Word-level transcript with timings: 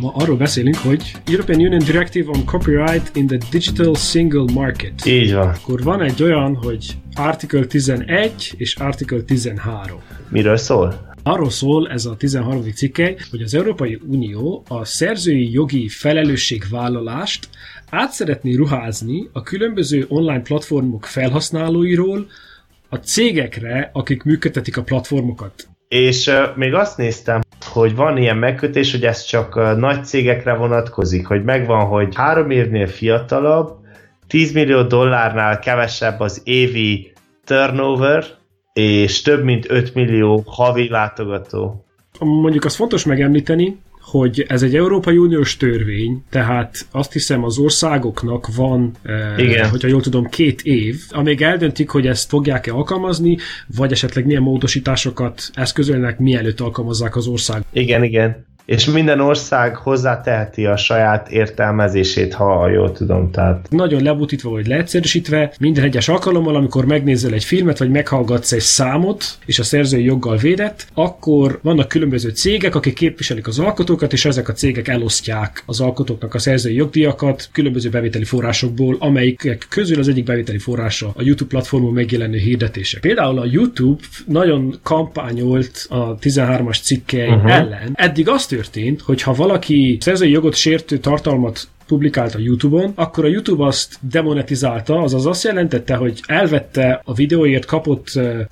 Ma 0.00 0.12
arról 0.14 0.36
beszélünk, 0.36 0.76
hogy 0.76 1.12
European 1.26 1.60
Union 1.60 1.84
Directive 1.84 2.30
on 2.30 2.44
Copyright 2.44 3.16
in 3.16 3.26
the 3.26 3.38
Digital 3.50 3.94
Single 3.94 4.44
Market. 4.52 5.06
Így 5.06 5.34
van. 5.34 5.48
Akkor 5.48 5.82
van 5.82 6.02
egy 6.02 6.22
olyan, 6.22 6.54
hogy 6.54 6.86
Article 7.14 7.66
11 7.66 8.54
és 8.56 8.76
Article 8.76 9.22
13. 9.22 10.00
Miről 10.28 10.56
szól? 10.56 11.14
Arról 11.22 11.50
szól 11.50 11.90
ez 11.90 12.06
a 12.06 12.16
13. 12.16 12.62
cikke, 12.62 13.14
hogy 13.30 13.42
az 13.42 13.54
Európai 13.54 14.00
Unió 14.06 14.64
a 14.68 14.84
szerzői 14.84 15.52
jogi 15.52 15.88
felelősségvállalást 15.88 17.48
át 17.90 18.12
szeretné 18.12 18.54
ruházni 18.54 19.28
a 19.32 19.42
különböző 19.42 20.06
online 20.08 20.42
platformok 20.42 21.04
felhasználóiról 21.04 22.26
a 22.88 22.96
cégekre, 22.96 23.90
akik 23.92 24.22
működtetik 24.22 24.76
a 24.76 24.82
platformokat. 24.82 25.68
És 25.94 26.30
még 26.54 26.74
azt 26.74 26.96
néztem, 26.96 27.40
hogy 27.64 27.94
van 27.94 28.16
ilyen 28.16 28.36
megkötés, 28.36 28.90
hogy 28.90 29.04
ez 29.04 29.22
csak 29.22 29.76
nagy 29.76 30.04
cégekre 30.04 30.54
vonatkozik, 30.54 31.26
hogy 31.26 31.44
megvan, 31.44 31.86
hogy 31.86 32.14
három 32.14 32.50
évnél 32.50 32.86
fiatalabb, 32.86 33.78
10 34.26 34.52
millió 34.52 34.82
dollárnál 34.82 35.58
kevesebb 35.58 36.20
az 36.20 36.40
évi 36.44 37.12
turnover, 37.44 38.24
és 38.72 39.22
több 39.22 39.44
mint 39.44 39.70
5 39.70 39.94
millió 39.94 40.42
havi 40.46 40.88
látogató. 40.88 41.84
Mondjuk 42.18 42.64
az 42.64 42.76
fontos 42.76 43.04
megemlíteni, 43.04 43.80
hogy 44.10 44.44
ez 44.48 44.62
egy 44.62 44.76
Európai 44.76 45.16
Uniós 45.16 45.56
törvény, 45.56 46.22
tehát 46.30 46.86
azt 46.90 47.12
hiszem 47.12 47.44
az 47.44 47.58
országoknak 47.58 48.54
van, 48.54 48.92
Igen. 49.36 49.68
hogyha 49.68 49.88
jól 49.88 50.00
tudom, 50.00 50.26
két 50.28 50.62
év, 50.62 50.96
amíg 51.10 51.42
eldöntik, 51.42 51.90
hogy 51.90 52.06
ezt 52.06 52.28
fogják-e 52.28 52.72
alkalmazni, 52.72 53.36
vagy 53.76 53.92
esetleg 53.92 54.26
milyen 54.26 54.42
módosításokat 54.42 55.50
eszközölnek, 55.54 56.18
mielőtt 56.18 56.60
alkalmazzák 56.60 57.16
az 57.16 57.26
ország. 57.26 57.62
Igen, 57.72 58.04
igen 58.04 58.48
és 58.70 58.84
minden 58.84 59.20
ország 59.20 59.76
hozzáteheti 59.76 60.66
a 60.66 60.76
saját 60.76 61.30
értelmezését, 61.30 62.34
ha 62.34 62.68
jól 62.68 62.92
tudom. 62.92 63.30
Tehát... 63.30 63.66
Nagyon 63.70 64.02
lebutítva 64.02 64.50
vagy 64.50 64.66
leegyszerűsítve, 64.66 65.52
minden 65.60 65.84
egyes 65.84 66.08
alkalommal, 66.08 66.56
amikor 66.56 66.84
megnézel 66.84 67.32
egy 67.32 67.44
filmet, 67.44 67.78
vagy 67.78 67.90
meghallgatsz 67.90 68.52
egy 68.52 68.60
számot, 68.60 69.24
és 69.46 69.58
a 69.58 69.62
szerzői 69.62 70.04
joggal 70.04 70.36
védett, 70.36 70.86
akkor 70.94 71.58
vannak 71.62 71.88
különböző 71.88 72.28
cégek, 72.28 72.74
akik 72.74 72.94
képviselik 72.94 73.46
az 73.46 73.58
alkotókat, 73.58 74.12
és 74.12 74.24
ezek 74.24 74.48
a 74.48 74.52
cégek 74.52 74.88
elosztják 74.88 75.62
az 75.66 75.80
alkotóknak 75.80 76.34
a 76.34 76.38
szerzői 76.38 76.74
jogdíjakat 76.74 77.48
különböző 77.52 77.88
bevételi 77.88 78.24
forrásokból, 78.24 78.96
amelyik 78.98 79.66
közül 79.68 79.98
az 79.98 80.08
egyik 80.08 80.24
bevételi 80.24 80.58
forrása 80.58 81.12
a 81.14 81.22
YouTube 81.22 81.50
platformon 81.50 81.92
megjelenő 81.92 82.38
hirdetések. 82.38 83.00
Például 83.00 83.38
a 83.38 83.46
YouTube 83.50 84.02
nagyon 84.26 84.78
kampányolt 84.82 85.86
a 85.88 86.14
13-as 86.14 86.82
cikkei 86.82 87.28
uh-huh. 87.28 87.52
ellen. 87.52 87.90
Eddig 87.94 88.28
azt 88.28 88.58
történt, 88.60 89.00
hogy 89.00 89.22
ha 89.22 89.32
valaki 89.32 89.98
szerzői 90.00 90.30
jogot 90.30 90.54
sértő 90.54 90.98
tartalmat 90.98 91.68
publikált 91.86 92.34
a 92.34 92.38
YouTube-on, 92.38 92.92
akkor 92.94 93.24
a 93.24 93.28
YouTube 93.28 93.64
azt 93.64 93.98
demonetizálta, 94.00 95.02
azaz 95.02 95.26
azt 95.26 95.44
jelentette, 95.44 95.94
hogy 95.94 96.20
elvette 96.26 97.00
a 97.04 97.14
videóért 97.14 97.64
kapott 97.64 98.06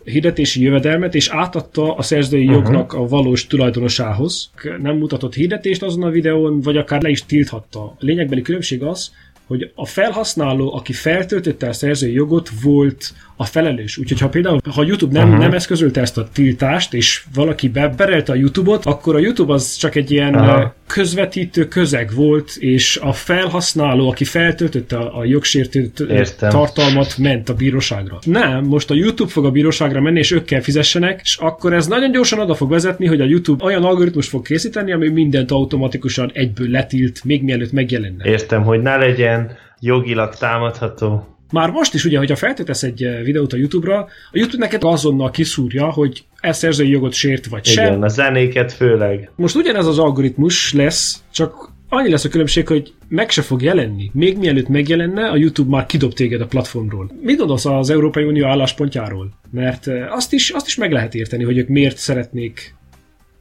hirdetési 0.04 0.62
jövedelmet, 0.62 1.14
és 1.14 1.28
átadta 1.28 1.94
a 1.94 2.02
szerzői 2.02 2.46
uh-huh. 2.46 2.62
jognak 2.62 2.92
a 2.92 3.06
valós 3.06 3.46
tulajdonosához. 3.46 4.50
Nem 4.82 4.96
mutatott 4.96 5.34
hirdetést 5.34 5.82
azon 5.82 6.02
a 6.02 6.10
videón, 6.10 6.60
vagy 6.60 6.76
akár 6.76 7.02
le 7.02 7.08
is 7.08 7.26
tilthatta. 7.26 7.80
A 7.80 7.96
lényegbeli 7.98 8.42
különbség 8.42 8.82
az, 8.82 9.10
hogy 9.46 9.70
a 9.74 9.86
felhasználó, 9.86 10.74
aki 10.74 10.92
feltöltötte 10.92 11.68
a 11.68 11.72
szerzői 11.72 12.12
jogot, 12.12 12.50
volt 12.62 13.14
a 13.40 13.44
felelős. 13.44 13.98
Úgyhogy 13.98 14.20
ha 14.20 14.28
például, 14.28 14.60
ha 14.74 14.82
YouTube 14.82 15.18
nem, 15.18 15.28
uh-huh. 15.28 15.42
nem 15.42 15.52
eszközölte 15.52 16.00
ezt 16.00 16.18
a 16.18 16.28
tiltást, 16.32 16.94
és 16.94 17.24
valaki 17.34 17.68
beberelte 17.68 18.32
a 18.32 18.34
YouTube-ot, 18.34 18.84
akkor 18.84 19.14
a 19.14 19.18
YouTube 19.18 19.52
az 19.52 19.76
csak 19.76 19.94
egy 19.94 20.10
ilyen 20.10 20.34
uh-huh. 20.34 20.70
közvetítő 20.86 21.68
közeg 21.68 22.14
volt, 22.14 22.56
és 22.58 22.98
a 23.02 23.12
felhasználó, 23.12 24.08
aki 24.08 24.24
feltöltötte 24.24 24.96
a, 24.96 25.18
a 25.18 25.24
jogsértő 25.24 25.90
tartalmat, 26.38 27.18
ment 27.18 27.48
a 27.48 27.54
bíróságra. 27.54 28.18
Nem, 28.24 28.64
most 28.64 28.90
a 28.90 28.94
YouTube 28.94 29.30
fog 29.30 29.44
a 29.44 29.50
bíróságra 29.50 30.00
menni, 30.00 30.18
és 30.18 30.30
ők 30.30 30.44
kell 30.44 30.60
fizessenek, 30.60 31.20
és 31.22 31.36
akkor 31.36 31.72
ez 31.72 31.86
nagyon 31.86 32.10
gyorsan 32.10 32.38
oda 32.38 32.54
fog 32.54 32.70
vezetni, 32.70 33.06
hogy 33.06 33.20
a 33.20 33.24
YouTube 33.24 33.64
olyan 33.64 33.84
algoritmus 33.84 34.28
fog 34.28 34.46
készíteni, 34.46 34.92
ami 34.92 35.08
mindent 35.08 35.50
automatikusan 35.50 36.30
egyből 36.34 36.70
letilt, 36.70 37.24
még 37.24 37.42
mielőtt 37.42 37.72
megjelenne. 37.72 38.24
Értem, 38.24 38.62
hogy 38.62 38.80
ne 38.80 38.96
legyen 38.96 39.50
jogilag 39.80 40.34
támadható. 40.34 41.37
Már 41.52 41.70
most 41.70 41.94
is 41.94 42.04
ugye, 42.04 42.18
hogyha 42.18 42.36
feltöltesz 42.36 42.82
egy 42.82 43.02
eh, 43.02 43.22
videót 43.22 43.52
a 43.52 43.56
YouTube-ra, 43.56 43.98
a 43.98 44.08
YouTube 44.32 44.64
neked 44.64 44.84
azonnal 44.84 45.30
kiszúrja, 45.30 45.90
hogy 45.90 46.24
ez 46.40 46.58
szerzői 46.58 46.90
jogot 46.90 47.12
sért 47.12 47.46
vagy 47.46 47.68
Igen, 47.68 47.86
sem. 47.86 48.02
a 48.02 48.08
zenéket 48.08 48.72
főleg. 48.72 49.30
Most 49.36 49.56
ugyanez 49.56 49.86
az 49.86 49.98
algoritmus 49.98 50.72
lesz, 50.72 51.22
csak 51.32 51.72
annyi 51.88 52.10
lesz 52.10 52.24
a 52.24 52.28
különbség, 52.28 52.66
hogy 52.66 52.92
meg 53.08 53.30
se 53.30 53.42
fog 53.42 53.62
jelenni. 53.62 54.10
Még 54.12 54.38
mielőtt 54.38 54.68
megjelenne, 54.68 55.28
a 55.28 55.36
YouTube 55.36 55.70
már 55.70 55.86
kidob 55.86 56.12
téged 56.12 56.40
a 56.40 56.46
platformról. 56.46 57.10
Mit 57.22 57.38
gondolsz 57.38 57.64
az 57.64 57.90
Európai 57.90 58.24
Unió 58.24 58.46
álláspontjáról? 58.46 59.30
Mert 59.50 59.88
eh, 59.88 60.14
azt 60.14 60.32
is, 60.32 60.50
azt 60.50 60.66
is 60.66 60.76
meg 60.76 60.92
lehet 60.92 61.14
érteni, 61.14 61.44
hogy 61.44 61.58
ők 61.58 61.68
miért 61.68 61.96
szeretnék 61.96 62.74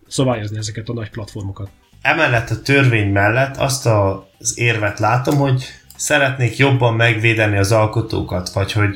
szabályozni 0.07 0.57
ezeket 0.57 0.89
a 0.89 0.93
nagy 0.93 1.09
platformokat. 1.09 1.69
Emellett 2.01 2.49
a 2.49 2.61
törvény 2.61 3.11
mellett 3.11 3.57
azt 3.57 3.85
az 3.85 4.59
érvet 4.59 4.99
látom, 4.99 5.37
hogy 5.37 5.63
szeretnék 5.97 6.57
jobban 6.57 6.93
megvédeni 6.93 7.57
az 7.57 7.71
alkotókat, 7.71 8.49
vagy 8.49 8.71
hogy 8.71 8.95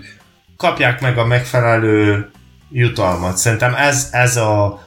kapják 0.57 1.01
meg 1.01 1.17
a 1.17 1.25
megfelelő 1.25 2.29
jutalmat. 2.71 3.37
Szerintem 3.37 3.73
ez, 3.75 4.09
ez 4.11 4.37
a 4.37 4.83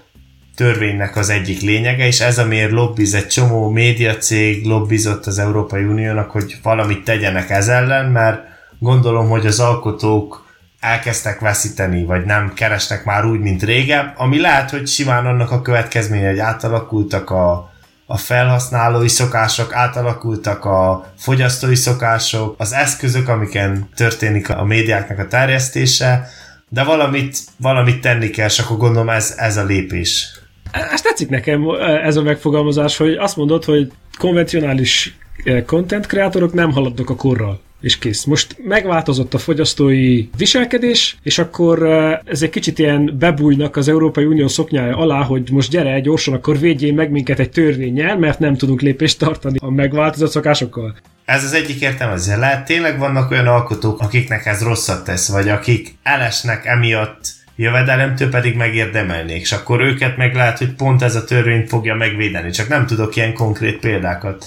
törvénynek 0.56 1.16
az 1.16 1.30
egyik 1.30 1.60
lényege, 1.60 2.06
és 2.06 2.20
ez 2.20 2.38
amiért 2.38 2.70
lobbiz 2.70 3.14
egy 3.14 3.26
csomó 3.26 3.68
médiacég, 3.68 4.64
lobbizott 4.64 5.26
az 5.26 5.38
Európai 5.38 5.84
Uniónak, 5.84 6.30
hogy 6.30 6.58
valamit 6.62 7.04
tegyenek 7.04 7.50
ez 7.50 7.68
ellen, 7.68 8.10
mert 8.10 8.42
gondolom, 8.78 9.28
hogy 9.28 9.46
az 9.46 9.60
alkotók 9.60 10.46
elkezdtek 10.80 11.40
veszíteni, 11.40 12.04
vagy 12.04 12.24
nem 12.24 12.52
keresnek 12.54 13.04
már 13.04 13.24
úgy, 13.24 13.40
mint 13.40 13.62
régebb, 13.62 14.12
ami 14.16 14.40
lehet, 14.40 14.70
hogy 14.70 14.86
simán 14.86 15.26
annak 15.26 15.50
a 15.50 15.62
következménye, 15.62 16.28
hogy 16.28 16.38
átalakultak 16.38 17.30
a, 17.30 17.72
a 18.06 18.16
felhasználói 18.16 19.08
szokások, 19.08 19.74
átalakultak 19.74 20.64
a 20.64 21.06
fogyasztói 21.16 21.74
szokások, 21.74 22.54
az 22.58 22.72
eszközök, 22.72 23.28
amiken 23.28 23.88
történik 23.94 24.50
a 24.50 24.64
médiáknak 24.64 25.18
a 25.18 25.26
terjesztése, 25.26 26.28
de 26.68 26.84
valamit, 26.84 27.38
valamit 27.56 28.00
tenni 28.00 28.30
kell, 28.30 28.46
és 28.46 28.58
akkor 28.58 28.76
gondolom 28.76 29.08
ez, 29.08 29.34
ez 29.36 29.56
a 29.56 29.64
lépés. 29.64 30.40
Ezt 30.72 31.04
tetszik 31.04 31.28
nekem 31.28 31.62
ez 32.04 32.16
a 32.16 32.22
megfogalmazás, 32.22 32.96
hogy 32.96 33.14
azt 33.14 33.36
mondod, 33.36 33.64
hogy 33.64 33.92
konvencionális 34.18 35.16
eh, 35.44 35.62
content 35.62 36.06
kreatorok 36.06 36.52
nem 36.52 36.72
haladnak 36.72 37.10
a 37.10 37.16
korral 37.16 37.60
és 37.84 37.98
kész. 37.98 38.24
Most 38.24 38.56
megváltozott 38.64 39.34
a 39.34 39.38
fogyasztói 39.38 40.28
viselkedés, 40.36 41.16
és 41.22 41.38
akkor 41.38 41.82
ez 42.24 42.42
egy 42.42 42.50
kicsit 42.50 42.78
ilyen 42.78 43.14
bebújnak 43.18 43.76
az 43.76 43.88
Európai 43.88 44.24
Unió 44.24 44.48
szoknyája 44.48 44.96
alá, 44.96 45.22
hogy 45.22 45.50
most 45.50 45.70
gyere 45.70 46.00
gyorsan, 46.00 46.34
akkor 46.34 46.58
védjél 46.58 46.92
meg 46.92 47.10
minket 47.10 47.38
egy 47.38 47.50
törvényel, 47.50 48.18
mert 48.18 48.38
nem 48.38 48.56
tudunk 48.56 48.80
lépést 48.80 49.18
tartani 49.18 49.56
a 49.60 49.70
megváltozott 49.70 50.30
szokásokkal. 50.30 50.96
Ez 51.24 51.44
az 51.44 51.52
egyik 51.52 51.80
értelmezés. 51.80 52.36
Lehet 52.36 52.66
tényleg 52.66 52.98
vannak 52.98 53.30
olyan 53.30 53.46
alkotók, 53.46 54.00
akiknek 54.00 54.46
ez 54.46 54.62
rosszat 54.62 55.04
tesz, 55.04 55.28
vagy 55.28 55.48
akik 55.48 55.94
elesnek 56.02 56.66
emiatt 56.66 57.32
jövedelemtől 57.56 58.28
pedig 58.28 58.56
megérdemelnék, 58.56 59.40
és 59.40 59.52
akkor 59.52 59.80
őket 59.80 60.16
meg 60.16 60.34
lehet, 60.34 60.58
hogy 60.58 60.72
pont 60.72 61.02
ez 61.02 61.14
a 61.14 61.24
törvény 61.24 61.66
fogja 61.66 61.94
megvédeni, 61.94 62.50
csak 62.50 62.68
nem 62.68 62.86
tudok 62.86 63.16
ilyen 63.16 63.34
konkrét 63.34 63.78
példákat 63.78 64.46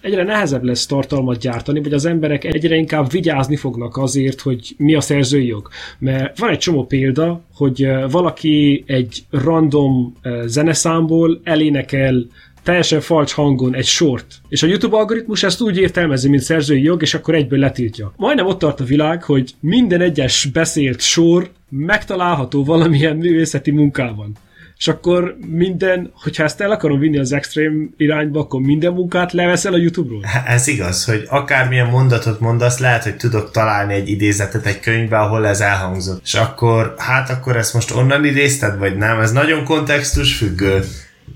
egyre 0.00 0.22
nehezebb 0.22 0.62
lesz 0.62 0.86
tartalmat 0.86 1.38
gyártani, 1.38 1.82
vagy 1.82 1.92
az 1.92 2.04
emberek 2.04 2.44
egyre 2.44 2.76
inkább 2.76 3.10
vigyázni 3.10 3.56
fognak 3.56 3.96
azért, 3.96 4.40
hogy 4.40 4.74
mi 4.76 4.94
a 4.94 5.00
szerzői 5.00 5.46
jog. 5.46 5.68
Mert 5.98 6.38
van 6.38 6.50
egy 6.50 6.58
csomó 6.58 6.84
példa, 6.84 7.40
hogy 7.54 7.88
valaki 8.10 8.84
egy 8.86 9.24
random 9.30 10.14
zeneszámból 10.46 11.40
elénekel 11.44 12.26
teljesen 12.62 13.00
falcs 13.00 13.32
hangon 13.32 13.74
egy 13.74 13.84
sort. 13.86 14.34
És 14.48 14.62
a 14.62 14.66
YouTube 14.66 14.96
algoritmus 14.96 15.42
ezt 15.42 15.60
úgy 15.60 15.78
értelmezi, 15.78 16.28
mint 16.28 16.42
szerzői 16.42 16.82
jog, 16.82 17.02
és 17.02 17.14
akkor 17.14 17.34
egyből 17.34 17.58
letiltja. 17.58 18.12
Majdnem 18.16 18.46
ott 18.46 18.58
tart 18.58 18.80
a 18.80 18.84
világ, 18.84 19.22
hogy 19.22 19.54
minden 19.60 20.00
egyes 20.00 20.48
beszélt 20.52 21.00
sor 21.00 21.50
megtalálható 21.68 22.64
valamilyen 22.64 23.16
művészeti 23.16 23.70
munkában 23.70 24.32
és 24.78 24.88
akkor 24.88 25.36
minden, 25.46 26.12
hogyha 26.14 26.44
ezt 26.44 26.60
el 26.60 26.70
akarom 26.70 26.98
vinni 26.98 27.18
az 27.18 27.32
extrém 27.32 27.94
irányba, 27.96 28.40
akkor 28.40 28.60
minden 28.60 28.92
munkát 28.92 29.32
leveszel 29.32 29.72
a 29.72 29.76
YouTube-ról? 29.76 30.24
Ez 30.46 30.66
igaz, 30.66 31.04
hogy 31.04 31.24
akármilyen 31.28 31.88
mondatot 31.88 32.40
mondasz, 32.40 32.78
lehet, 32.78 33.02
hogy 33.02 33.16
tudok 33.16 33.50
találni 33.50 33.94
egy 33.94 34.08
idézetet 34.08 34.66
egy 34.66 34.80
könyvbe, 34.80 35.18
ahol 35.18 35.46
ez 35.46 35.60
elhangzott. 35.60 36.20
És 36.24 36.34
akkor, 36.34 36.94
hát 36.98 37.30
akkor 37.30 37.56
ezt 37.56 37.74
most 37.74 37.94
onnan 37.94 38.24
idézted, 38.24 38.78
vagy 38.78 38.96
nem? 38.96 39.20
Ez 39.20 39.32
nagyon 39.32 39.64
kontextus 39.64 40.36
függő. 40.36 40.84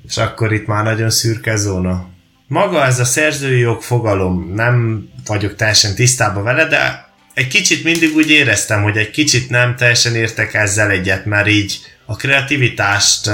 És 0.08 0.16
akkor 0.16 0.52
itt 0.52 0.66
már 0.66 0.84
nagyon 0.84 1.10
szürke 1.10 1.56
zóna. 1.56 2.06
Maga 2.46 2.84
ez 2.84 2.98
a 2.98 3.04
szerzői 3.04 3.58
jog 3.58 3.80
fogalom, 3.80 4.52
nem 4.54 5.08
vagyok 5.26 5.56
teljesen 5.56 5.94
tisztában 5.94 6.42
vele, 6.42 6.66
de 6.66 7.11
egy 7.34 7.48
kicsit 7.48 7.84
mindig 7.84 8.14
úgy 8.14 8.30
éreztem, 8.30 8.82
hogy 8.82 8.96
egy 8.96 9.10
kicsit 9.10 9.50
nem 9.50 9.76
teljesen 9.76 10.14
értek 10.14 10.54
ezzel 10.54 10.90
egyet, 10.90 11.24
mert 11.24 11.48
így 11.48 11.80
a 12.04 12.16
kreativitást 12.16 13.26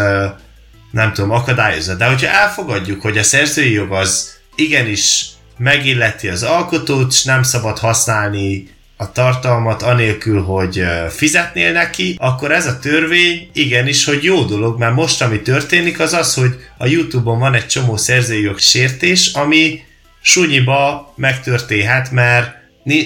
nem 0.91 1.13
tudom, 1.13 1.31
akadályozza. 1.31 1.95
De 1.95 2.07
hogyha 2.07 2.29
elfogadjuk, 2.29 3.01
hogy 3.01 3.19
a 3.19 3.23
szerzői 3.23 3.73
jog 3.73 3.93
az 3.93 4.37
igenis 4.55 5.27
megilleti 5.57 6.29
az 6.29 6.43
alkotót, 6.43 7.13
és 7.13 7.25
nem 7.25 7.43
szabad 7.43 7.79
használni 7.79 8.77
a 8.97 9.13
tartalmat 9.13 9.83
anélkül, 9.83 10.43
hogy 10.43 10.85
fizetnél 11.11 11.73
neki, 11.73 12.17
akkor 12.19 12.53
ez 12.53 12.67
a 12.67 12.79
törvény 12.79 13.51
igenis, 13.53 14.05
hogy 14.05 14.23
jó 14.23 14.45
dolog, 14.45 14.79
mert 14.79 14.95
most 14.95 15.23
ami 15.23 15.41
történik 15.43 16.01
az 16.01 16.13
az, 16.13 16.35
hogy 16.35 16.55
a 16.79 16.87
Youtube-on 16.87 17.39
van 17.39 17.55
egy 17.55 17.67
csomó 17.67 17.97
szerzői 17.97 18.51
sértés, 18.57 19.33
ami 19.33 19.83
sunyiba 20.21 21.13
megtörténhet, 21.17 22.11
mert 22.11 22.58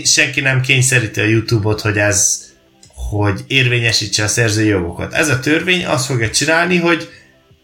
senki 0.05 0.41
nem 0.41 0.61
kényszeríti 0.61 1.21
a 1.21 1.25
Youtube-ot, 1.25 1.81
hogy 1.81 1.97
ez 1.97 2.51
hogy 3.19 3.41
érvényesítse 3.47 4.23
a 4.23 4.29
szerzői 4.29 4.67
jogokat. 4.67 5.13
Ez 5.13 5.29
a 5.29 5.41
törvény 5.41 5.87
azt 5.87 6.07
fogja 6.07 6.31
csinálni, 6.31 6.77
hogy 6.77 7.09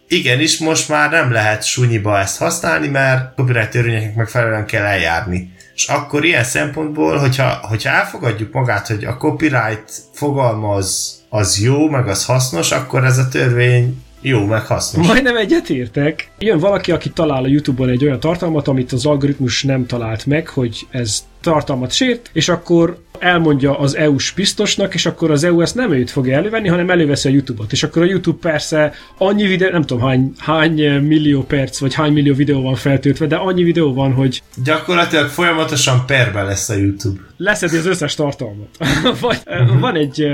igenis 0.09 0.59
most 0.59 0.89
már 0.89 1.11
nem 1.11 1.33
lehet 1.33 1.67
sunyiba 1.67 2.19
ezt 2.19 2.39
használni, 2.39 2.89
mert 2.89 3.35
copyright 3.37 3.71
törvényeknek 3.71 4.15
megfelelően 4.15 4.67
kell 4.67 4.85
eljárni. 4.85 5.53
És 5.75 5.87
akkor 5.87 6.25
ilyen 6.25 6.45
szempontból, 6.45 7.17
hogyha, 7.17 7.59
hogyha 7.63 7.91
elfogadjuk 7.91 8.53
magát, 8.53 8.87
hogy 8.87 9.05
a 9.05 9.17
copyright 9.17 9.93
fogalma 10.13 10.75
az, 10.75 11.19
az 11.29 11.61
jó, 11.61 11.89
meg 11.89 12.09
az 12.09 12.25
hasznos, 12.25 12.71
akkor 12.73 13.05
ez 13.05 13.19
a 13.19 13.29
törvény 13.29 14.03
jó, 14.21 14.45
meg 14.45 14.67
hasznos. 14.67 15.07
Majdnem 15.07 15.37
egyetértek. 15.37 16.31
Jön 16.39 16.59
valaki, 16.59 16.93
aki 16.93 17.11
talál 17.11 17.45
a 17.45 17.49
YouTube-on 17.49 17.89
egy 17.89 18.05
olyan 18.05 18.21
tartalmat, 18.21 18.69
amit 18.69 18.93
az 18.93 19.07
algoritmus 19.07 19.63
nem 19.63 19.87
talált 19.87 20.27
meg, 20.27 20.49
hogy 20.49 20.87
ez 20.91 21.25
tartalmat 21.41 21.93
sért, 21.93 22.31
és 22.33 22.49
akkor 22.49 23.03
elmondja 23.19 23.79
az 23.79 23.97
EU-s 23.97 24.33
biztosnak, 24.33 24.95
és 24.95 25.07
akkor 25.07 25.31
az 25.31 25.45
EU 25.45 25.61
ezt 25.61 25.75
nem 25.75 25.93
őt 25.93 26.11
fogja 26.11 26.37
elővenni, 26.37 26.69
hanem 26.69 26.91
előveszi 26.91 27.29
a 27.29 27.33
YouTube-ot. 27.33 27.73
És 27.73 27.83
akkor 27.83 28.03
a 28.03 28.05
YouTube 28.05 28.39
persze 28.51 28.93
annyi 29.19 29.47
videó, 29.47 29.71
nem 29.71 29.83
tudom 29.83 30.03
hány, 30.03 30.33
hány 30.39 31.03
millió 31.03 31.43
perc, 31.43 31.79
vagy 31.79 31.95
hány 31.95 32.13
millió 32.13 32.35
videó 32.35 32.63
van 32.63 32.75
feltöltve, 32.75 33.27
de 33.27 33.37
annyi 33.37 33.63
videó 33.63 33.95
van, 33.95 34.13
hogy... 34.13 34.43
Gyakorlatilag 34.65 35.29
folyamatosan 35.29 36.07
perbe 36.07 36.43
lesz 36.43 36.69
a 36.69 36.75
YouTube. 36.75 37.21
Leszedi 37.37 37.77
az 37.77 37.87
összes 37.87 38.15
tartalmat. 38.15 38.69
vagy 39.21 39.43
van 39.81 39.97
egy 39.97 40.27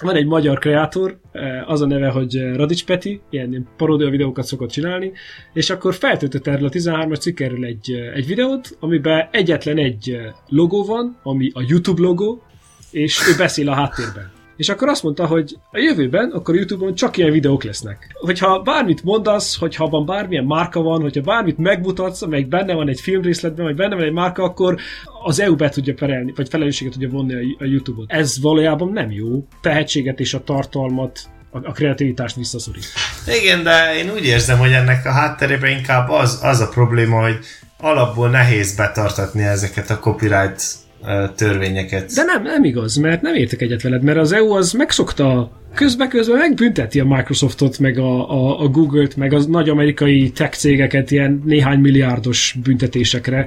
van 0.00 0.16
egy 0.16 0.26
magyar 0.26 0.58
kreátor, 0.58 1.18
eh, 1.32 1.70
az 1.70 1.80
a 1.80 1.86
neve, 1.86 2.08
hogy 2.08 2.36
eh, 2.36 2.54
Radics 2.54 2.84
Peti, 2.84 3.20
ilyen 3.30 3.68
paródia 3.76 4.10
videókat 4.10 4.44
szokott 4.44 4.70
csinálni, 4.70 5.12
és 5.52 5.70
akkor 5.70 5.94
feltöltött 5.94 6.46
erről 6.46 6.66
a 6.66 6.70
13-as 6.70 7.20
cikkerről 7.20 7.64
egy, 7.64 7.92
eh, 7.92 8.14
egy 8.14 8.26
videót, 8.26 8.76
amiben 8.80 9.28
egyetlen 9.30 9.78
egy 9.78 10.18
logó 10.48 10.84
van, 10.84 11.18
ami 11.22 11.50
a 11.54 11.64
YouTube 11.68 12.02
logó, 12.02 12.42
és 12.90 13.28
ő 13.28 13.36
beszél 13.36 13.68
a 13.68 13.74
háttérben. 13.74 14.41
És 14.62 14.68
akkor 14.68 14.88
azt 14.88 15.02
mondta, 15.02 15.26
hogy 15.26 15.58
a 15.70 15.78
jövőben 15.78 16.30
akkor 16.30 16.54
YouTube-on 16.54 16.94
csak 16.94 17.16
ilyen 17.16 17.30
videók 17.30 17.64
lesznek. 17.64 18.10
Hogyha 18.12 18.62
bármit 18.62 19.04
mondasz, 19.04 19.58
hogyha 19.58 19.84
abban 19.84 20.06
bármilyen 20.06 20.44
márka 20.44 20.80
van, 20.80 21.00
hogyha 21.00 21.20
bármit 21.20 21.58
megmutatsz, 21.58 22.22
amelyik 22.22 22.48
benne 22.48 22.74
van 22.74 22.88
egy 22.88 23.00
filmrészletben, 23.00 23.64
vagy 23.64 23.74
benne 23.74 23.94
van 23.94 24.04
egy 24.04 24.12
márka, 24.12 24.42
akkor 24.42 24.76
az 25.24 25.40
EU 25.40 25.56
be 25.56 25.68
tudja 25.68 25.94
perelni, 25.94 26.32
vagy 26.36 26.48
felelősséget 26.48 26.92
tudja 26.92 27.08
vonni 27.08 27.34
a 27.58 27.64
YouTube-ot. 27.64 28.12
Ez 28.12 28.40
valójában 28.40 28.92
nem 28.92 29.10
jó. 29.10 29.46
Tehetséget 29.60 30.20
és 30.20 30.34
a 30.34 30.44
tartalmat 30.44 31.20
a 31.50 31.72
kreativitást 31.72 32.36
visszaszorít. 32.36 32.84
Igen, 33.42 33.62
de 33.62 33.94
én 33.96 34.10
úgy 34.10 34.24
érzem, 34.24 34.58
hogy 34.58 34.72
ennek 34.72 35.06
a 35.06 35.10
hátterében 35.10 35.70
inkább 35.70 36.08
az, 36.08 36.38
az 36.42 36.60
a 36.60 36.68
probléma, 36.68 37.20
hogy 37.20 37.38
alapból 37.78 38.30
nehéz 38.30 38.76
betartatni 38.76 39.42
ezeket 39.42 39.90
a 39.90 39.98
copyright 39.98 40.62
törvényeket. 41.36 42.12
De 42.14 42.22
nem, 42.22 42.42
nem 42.42 42.64
igaz, 42.64 42.96
mert 42.96 43.22
nem 43.22 43.34
értek 43.34 43.60
egyet 43.60 43.82
veled, 43.82 44.02
mert 44.02 44.18
az 44.18 44.32
EU 44.32 44.52
az 44.52 44.72
megszokta 44.72 45.50
közbe-közben 45.74 46.36
megbünteti 46.36 47.00
a 47.00 47.04
Microsoftot, 47.04 47.78
meg 47.78 47.98
a, 47.98 48.30
a, 48.30 48.60
a 48.60 48.68
Google-t, 48.68 49.16
meg 49.16 49.32
az 49.32 49.46
nagy 49.46 49.68
amerikai 49.68 50.30
tech 50.30 50.58
cégeket 50.58 51.10
ilyen 51.10 51.42
néhány 51.44 51.78
milliárdos 51.78 52.56
büntetésekre, 52.62 53.46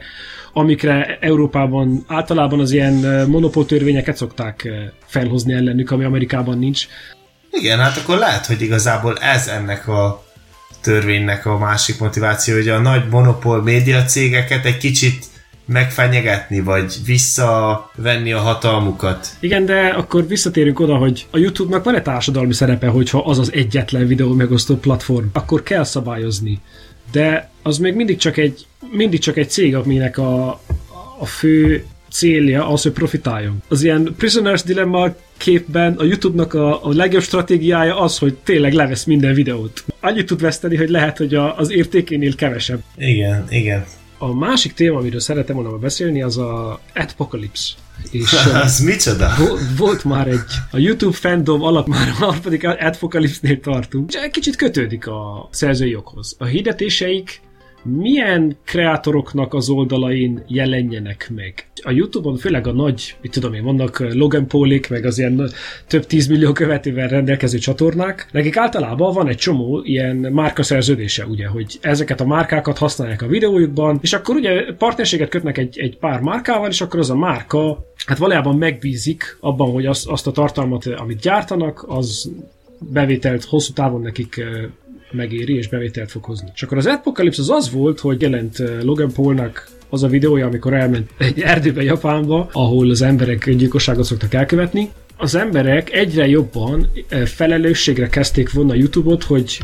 amikre 0.54 1.18
Európában 1.22 2.04
általában 2.08 2.60
az 2.60 2.72
ilyen 2.72 3.26
monopótörvényeket 3.28 4.18
szokták 4.18 4.70
felhozni 5.06 5.54
ellenük, 5.54 5.92
ami 5.92 6.04
Amerikában 6.04 6.58
nincs. 6.58 6.88
Igen, 7.52 7.80
hát 7.80 7.98
akkor 7.98 8.18
lehet, 8.18 8.46
hogy 8.46 8.62
igazából 8.62 9.18
ez 9.18 9.48
ennek 9.48 9.88
a 9.88 10.24
törvénynek 10.82 11.46
a 11.46 11.58
másik 11.58 12.00
motiváció, 12.00 12.56
hogy 12.56 12.68
a 12.68 12.80
nagy 12.80 13.04
monopól 13.10 13.64
média 13.64 14.04
cégeket 14.04 14.66
egy 14.66 14.78
kicsit 14.78 15.26
megfenyegetni, 15.66 16.60
vagy 16.60 16.94
visszavenni 17.06 18.32
a 18.32 18.40
hatalmukat. 18.40 19.28
Igen, 19.40 19.66
de 19.66 19.88
akkor 19.88 20.28
visszatérünk 20.28 20.80
oda, 20.80 20.96
hogy 20.96 21.28
a 21.32 21.38
YouTube-nak 21.38 21.84
van-e 21.84 22.02
társadalmi 22.02 22.54
szerepe, 22.54 22.88
hogyha 22.88 23.20
az 23.20 23.40
az 23.40 23.52
egyetlen 23.54 24.08
videó 24.08 24.34
megosztó 24.34 24.76
platform, 24.76 25.26
akkor 25.34 25.64
kell 25.64 25.84
szabályozni. 25.84 26.60
De 27.12 27.50
az 27.62 27.78
még 27.78 27.96
mindig 27.96 28.18
csak 28.18 28.38
egy, 28.38 28.66
mindig 28.92 29.20
csak 29.20 29.38
egy 29.38 29.50
cég, 29.50 29.76
aminek 29.76 30.18
a, 30.18 30.60
a 31.20 31.26
fő 31.26 31.86
célja 32.12 32.68
az, 32.68 32.82
hogy 32.84 32.92
profitáljon. 32.92 33.64
Az 33.68 33.84
ilyen 33.84 34.14
Prisoners 34.18 34.64
Dilemma 34.64 35.16
képben 35.38 35.94
a 35.94 36.04
YouTube-nak 36.04 36.54
a, 36.54 36.86
a 36.86 36.94
legjobb 36.94 37.22
stratégiája 37.22 38.00
az, 38.00 38.18
hogy 38.18 38.34
tényleg 38.44 38.74
levesz 38.74 39.04
minden 39.04 39.34
videót. 39.34 39.84
Annyit 40.00 40.26
tud 40.26 40.42
veszteni, 40.42 40.76
hogy 40.76 40.90
lehet, 40.90 41.18
hogy 41.18 41.36
a, 41.36 41.58
az 41.58 41.72
értékénél 41.72 42.36
kevesebb. 42.36 42.80
Igen, 42.98 43.46
igen. 43.50 43.86
A 44.18 44.34
másik 44.34 44.74
téma, 44.74 44.98
amiről 44.98 45.20
szeretem 45.20 45.56
volna 45.56 45.78
beszélni, 45.78 46.22
az 46.22 46.38
a 46.38 46.80
Apocalypse. 46.94 47.74
És, 48.12 48.34
az 48.64 48.80
micsoda? 48.80 49.34
Volt 49.78 50.04
már 50.04 50.28
egy, 50.28 50.40
a 50.72 50.78
YouTube 50.78 51.16
fandom 51.16 51.62
alap 51.62 51.88
már 51.88 52.08
a 52.08 52.12
harmadik 52.12 52.68
Apocalypse-nél 52.68 53.60
tartunk, 53.60 54.10
és 54.14 54.20
egy 54.20 54.32
kicsit 54.32 54.56
kötődik 54.56 55.08
a 55.08 55.50
szerzői 55.52 55.90
joghoz. 55.90 56.36
A 56.38 56.46
hirdetéseik 56.46 57.42
milyen 57.86 58.58
kreatoroknak 58.64 59.54
az 59.54 59.70
oldalain 59.70 60.44
jelenjenek 60.48 61.32
meg. 61.36 61.68
A 61.84 61.92
Youtube-on 61.92 62.38
főleg 62.38 62.68
a 62.68 62.72
nagy, 62.72 63.16
mit 63.22 63.32
tudom 63.32 63.54
én, 63.54 63.64
vannak 63.64 64.14
Logan 64.14 64.48
Paulik, 64.48 64.90
meg 64.90 65.06
az 65.06 65.18
ilyen 65.18 65.50
több 65.88 66.06
tízmillió 66.06 66.52
követővel 66.52 67.08
rendelkező 67.08 67.58
csatornák, 67.58 68.28
nekik 68.32 68.58
általában 68.58 69.14
van 69.14 69.28
egy 69.28 69.38
csomó 69.38 69.82
ilyen 69.84 70.16
márkaszerződése, 70.16 71.26
ugye, 71.26 71.48
hogy 71.48 71.78
ezeket 71.82 72.22
a 72.22 72.26
márkákat 72.26 72.78
használják 72.78 73.22
a 73.22 73.28
videójukban, 73.28 74.00
és 74.02 74.14
akkor 74.14 74.36
ugye 74.36 74.74
partnerséget 74.74 75.30
kötnek 75.30 75.58
egy, 75.58 75.80
egy 75.80 75.98
pár 75.98 76.20
márkával, 76.20 76.70
és 76.70 76.82
akkor 76.82 77.00
az 77.00 77.10
a 77.10 77.16
márka 77.16 77.86
hát 78.06 78.18
valójában 78.18 78.58
megbízik 78.58 79.38
abban, 79.40 79.72
hogy 79.72 79.86
azt, 79.86 80.08
azt 80.08 80.28
a 80.28 80.32
tartalmat, 80.32 80.86
amit 80.86 81.20
gyártanak, 81.20 81.86
az 81.88 82.32
bevételt 82.80 83.44
hosszú 83.44 83.74
távon 83.74 84.02
nekik 84.02 84.44
megéri, 85.12 85.56
és 85.56 85.68
bevételt 85.68 86.12
fog 86.12 86.24
hozni. 86.24 86.48
És 86.54 86.64
akkor 86.64 86.78
az 86.78 86.86
Apocalypse 86.86 87.42
az 87.42 87.50
az 87.50 87.72
volt, 87.72 88.00
hogy 88.00 88.22
jelent 88.22 88.60
eh, 88.60 88.82
Logan 88.82 89.12
Paulnak 89.12 89.68
az 89.90 90.04
a 90.04 90.08
videója, 90.08 90.46
amikor 90.46 90.74
elment 90.74 91.10
egy 91.18 91.40
erdőbe 91.40 91.84
Japánba, 91.84 92.50
ahol 92.52 92.90
az 92.90 93.02
emberek 93.02 93.50
gyilkosságot 93.50 94.06
szoktak 94.06 94.34
elkövetni. 94.34 94.90
Az 95.18 95.36
emberek 95.36 95.94
egyre 95.94 96.28
jobban 96.28 96.92
eh, 97.08 97.26
felelősségre 97.26 98.08
kezdték 98.08 98.54
volna 98.54 98.72
a 98.72 98.76
YouTube-ot, 98.76 99.24
hogy 99.24 99.60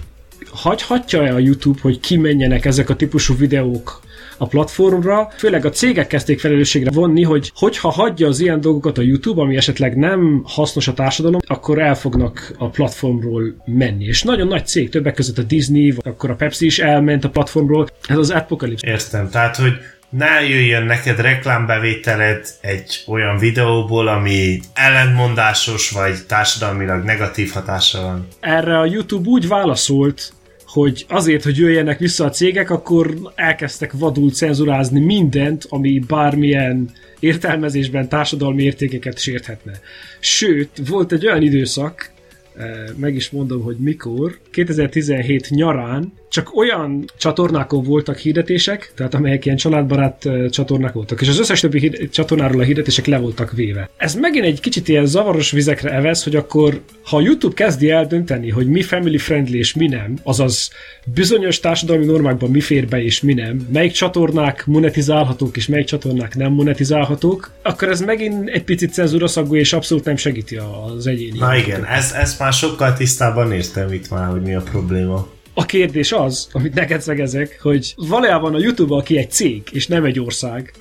hagyhatja-e 0.54 1.34
a 1.34 1.40
YouTube, 1.40 1.80
hogy 1.82 2.00
kimenjenek 2.00 2.66
ezek 2.66 2.90
a 2.90 2.96
típusú 2.96 3.36
videók 3.36 4.02
a 4.38 4.48
platformra, 4.48 5.32
főleg 5.38 5.66
a 5.66 5.70
cégek 5.70 6.08
kezdték 6.08 6.40
felelősségre 6.40 6.92
vonni, 6.92 7.24
hogy 7.24 7.52
hogyha 7.56 7.90
hagyja 7.90 8.28
az 8.28 8.40
ilyen 8.40 8.62
dolgokat 8.62 8.98
a 8.98 9.02
YouTube, 9.02 9.42
ami 9.42 9.56
esetleg 9.56 9.98
nem 9.98 10.42
hasznos 10.46 10.88
a 10.88 10.94
társadalom, 10.94 11.40
akkor 11.48 11.80
el 11.80 11.96
fognak 11.96 12.54
a 12.58 12.70
platformról 12.70 13.64
menni. 13.66 14.06
És 14.06 14.24
nagyon 14.24 14.48
nagy 14.48 14.68
cég, 14.68 14.90
többek 14.90 15.14
között 15.14 15.38
a 15.38 15.42
Disney, 15.44 15.92
vagy 15.92 16.14
akkor 16.14 16.30
a 16.30 16.36
Pepsi 16.36 16.66
is 16.66 16.80
elment 16.80 17.24
a 17.24 17.30
platformról. 17.30 17.88
Ez 18.08 18.18
az 18.18 18.30
Apocalypse. 18.30 18.88
Értem, 18.88 19.30
tehát 19.30 19.56
hogy 19.56 19.74
ne 20.10 20.48
jöjjön 20.48 20.84
neked 20.84 21.20
reklámbevételed 21.20 22.48
egy 22.62 23.04
olyan 23.08 23.38
videóból, 23.38 24.08
ami 24.08 24.60
ellentmondásos 24.74 25.90
vagy 25.90 26.16
társadalmilag 26.28 27.04
negatív 27.04 27.52
hatása 27.52 28.02
van. 28.02 28.28
Erre 28.40 28.80
a 28.80 28.86
YouTube 28.86 29.30
úgy 29.30 29.48
válaszolt, 29.48 30.34
hogy 30.72 31.06
azért, 31.10 31.44
hogy 31.44 31.58
jöjjenek 31.58 32.00
vissza 32.00 32.26
a 32.26 32.30
cégek, 32.30 32.70
akkor 32.70 33.18
elkezdtek 33.36 33.92
vadul 33.92 34.32
cenzurázni 34.32 35.00
mindent, 35.00 35.66
ami 35.70 36.00
bármilyen 36.00 36.90
értelmezésben 37.20 38.10
társadalmi 38.10 38.64
értékeket 38.64 39.20
sérthetne. 39.20 39.72
Sőt, 40.20 40.88
volt 40.88 41.12
egy 41.12 41.26
olyan 41.26 41.42
időszak, 41.42 42.12
eh, 42.56 42.68
meg 42.96 43.16
is 43.16 43.30
mondom, 43.30 43.62
hogy 43.62 43.78
mikor, 43.78 44.40
2017 44.52 45.50
nyarán 45.50 46.14
csak 46.32 46.56
olyan 46.56 47.06
csatornákon 47.18 47.84
voltak 47.84 48.18
hirdetések, 48.18 48.92
tehát 48.96 49.14
amelyek 49.14 49.46
ilyen 49.46 49.58
családbarát 49.58 50.30
csatornák 50.50 50.94
voltak, 50.94 51.22
és 51.22 51.28
az 51.28 51.40
összes 51.40 51.60
többi 51.60 51.80
hír- 51.80 52.12
csatornáról 52.12 52.62
a 52.62 52.64
hirdetések 52.64 53.06
le 53.06 53.18
voltak 53.18 53.52
véve. 53.52 53.90
Ez 53.98 54.16
megint 54.16 54.46
egy 54.46 54.60
kicsit 54.60 54.88
ilyen 54.88 55.06
zavaros 55.06 55.52
vizekre 55.52 55.92
evez, 55.92 56.24
hogy 56.24 56.36
akkor, 56.36 56.82
ha 57.04 57.18
a 57.18 57.22
YouTube 57.22 57.54
kezdi 57.54 57.90
el 57.90 58.06
dönteni, 58.06 58.50
hogy 58.50 58.68
mi 58.68 58.82
family 58.82 59.18
friendly 59.18 59.58
és 59.58 59.74
mi 59.74 59.88
nem, 59.88 60.18
azaz 60.24 60.70
bizonyos 61.06 61.60
társadalmi 61.60 62.06
normákban 62.06 62.50
mi 62.50 62.62
fér 62.62 62.88
be 62.88 63.04
és 63.04 63.22
mi 63.22 63.34
nem, 63.34 63.68
melyik 63.74 63.92
csatornák 63.92 64.66
monetizálhatók 64.66 65.58
és 65.58 65.68
melyik 65.68 65.86
csatornák 65.86 66.36
nem 66.36 66.52
monetizálhatók, 66.52 67.52
akkor 67.64 67.90
ez 67.90 68.02
megint 68.02 68.50
egy 68.50 68.64
picit 68.64 68.94
cenzúraszagú 68.94 69.56
és 69.56 69.74
abszolút 69.74 70.06
nem 70.06 70.16
segíti 70.16 70.60
az 70.96 71.08
egyéni. 71.08 71.38
Na 71.38 71.56
igen, 71.56 71.86
ez, 71.86 72.12
ez 72.12 72.36
már 72.40 72.54
sokkal 72.54 72.94
tisztában 72.94 73.52
értem 73.52 73.94
itt 73.94 74.10
már, 74.10 74.30
hogy 74.32 74.42
mi 74.42 74.56
a 74.56 74.62
probléma. 74.62 75.28
A 75.54 75.66
kérdés 75.66 76.12
az, 76.12 76.48
amit 76.52 76.74
neked 76.74 77.02
szegezek, 77.02 77.60
hogy 77.62 77.94
valójában 77.96 78.56
a 78.56 78.60
YouTube, 78.60 78.96
aki 78.96 79.18
egy 79.18 79.32
cég, 79.32 79.64
és 79.72 79.88
nem 79.88 80.06
egy 80.06 80.20
ország, 80.20 80.74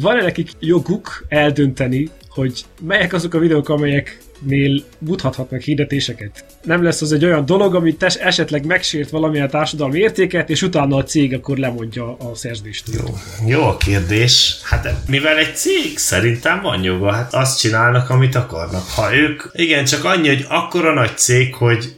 van-e 0.00 0.22
nekik 0.22 0.50
joguk 0.60 1.24
eldönteni, 1.28 2.10
hogy 2.28 2.64
melyek 2.82 3.12
azok 3.12 3.34
a 3.34 3.38
videók, 3.38 3.68
amelyeknél 3.68 4.82
mutathatnak 4.98 5.60
hirdetéseket. 5.60 6.44
Nem 6.62 6.82
lesz 6.82 7.00
az 7.00 7.12
egy 7.12 7.24
olyan 7.24 7.46
dolog, 7.46 7.74
amit 7.74 8.02
esetleg 8.02 8.66
megsért 8.66 9.10
valamilyen 9.10 9.50
társadalmi 9.50 9.98
értéket, 9.98 10.50
és 10.50 10.62
utána 10.62 10.96
a 10.96 11.04
cég 11.04 11.34
akkor 11.34 11.56
lemondja 11.56 12.16
a 12.16 12.34
szerződést. 12.34 12.88
Jó, 12.92 13.14
jó 13.46 13.62
a 13.62 13.76
kérdés. 13.76 14.56
Hát 14.62 14.94
mivel 15.08 15.36
egy 15.36 15.56
cég 15.56 15.98
szerintem 15.98 16.62
van 16.62 16.82
joga, 16.82 17.12
hát 17.12 17.34
azt 17.34 17.58
csinálnak, 17.58 18.10
amit 18.10 18.34
akarnak. 18.34 18.88
Ha 18.88 19.16
ők, 19.16 19.42
igen, 19.52 19.84
csak 19.84 20.04
annyi, 20.04 20.28
hogy 20.28 20.44
akkora 20.48 20.94
nagy 20.94 21.16
cég, 21.16 21.54
hogy 21.54 21.95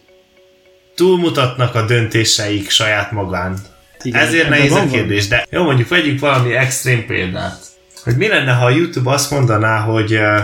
túlmutatnak 0.98 1.74
a 1.74 1.86
döntéseik 1.86 2.70
saját 2.70 3.12
magán. 3.12 3.58
Igen, 4.02 4.20
Ezért 4.20 4.48
nehéz 4.48 4.72
a 4.72 4.86
kérdés, 4.86 5.28
de 5.28 5.46
jó, 5.50 5.62
mondjuk 5.64 5.88
vegyünk 5.88 6.20
valami 6.20 6.54
extrém 6.54 7.06
példát. 7.06 7.58
Hogy 8.04 8.16
mi 8.16 8.28
lenne, 8.28 8.52
ha 8.52 8.64
a 8.64 8.70
YouTube 8.70 9.10
azt 9.10 9.30
mondaná, 9.30 9.78
hogy 9.78 10.14
uh, 10.14 10.40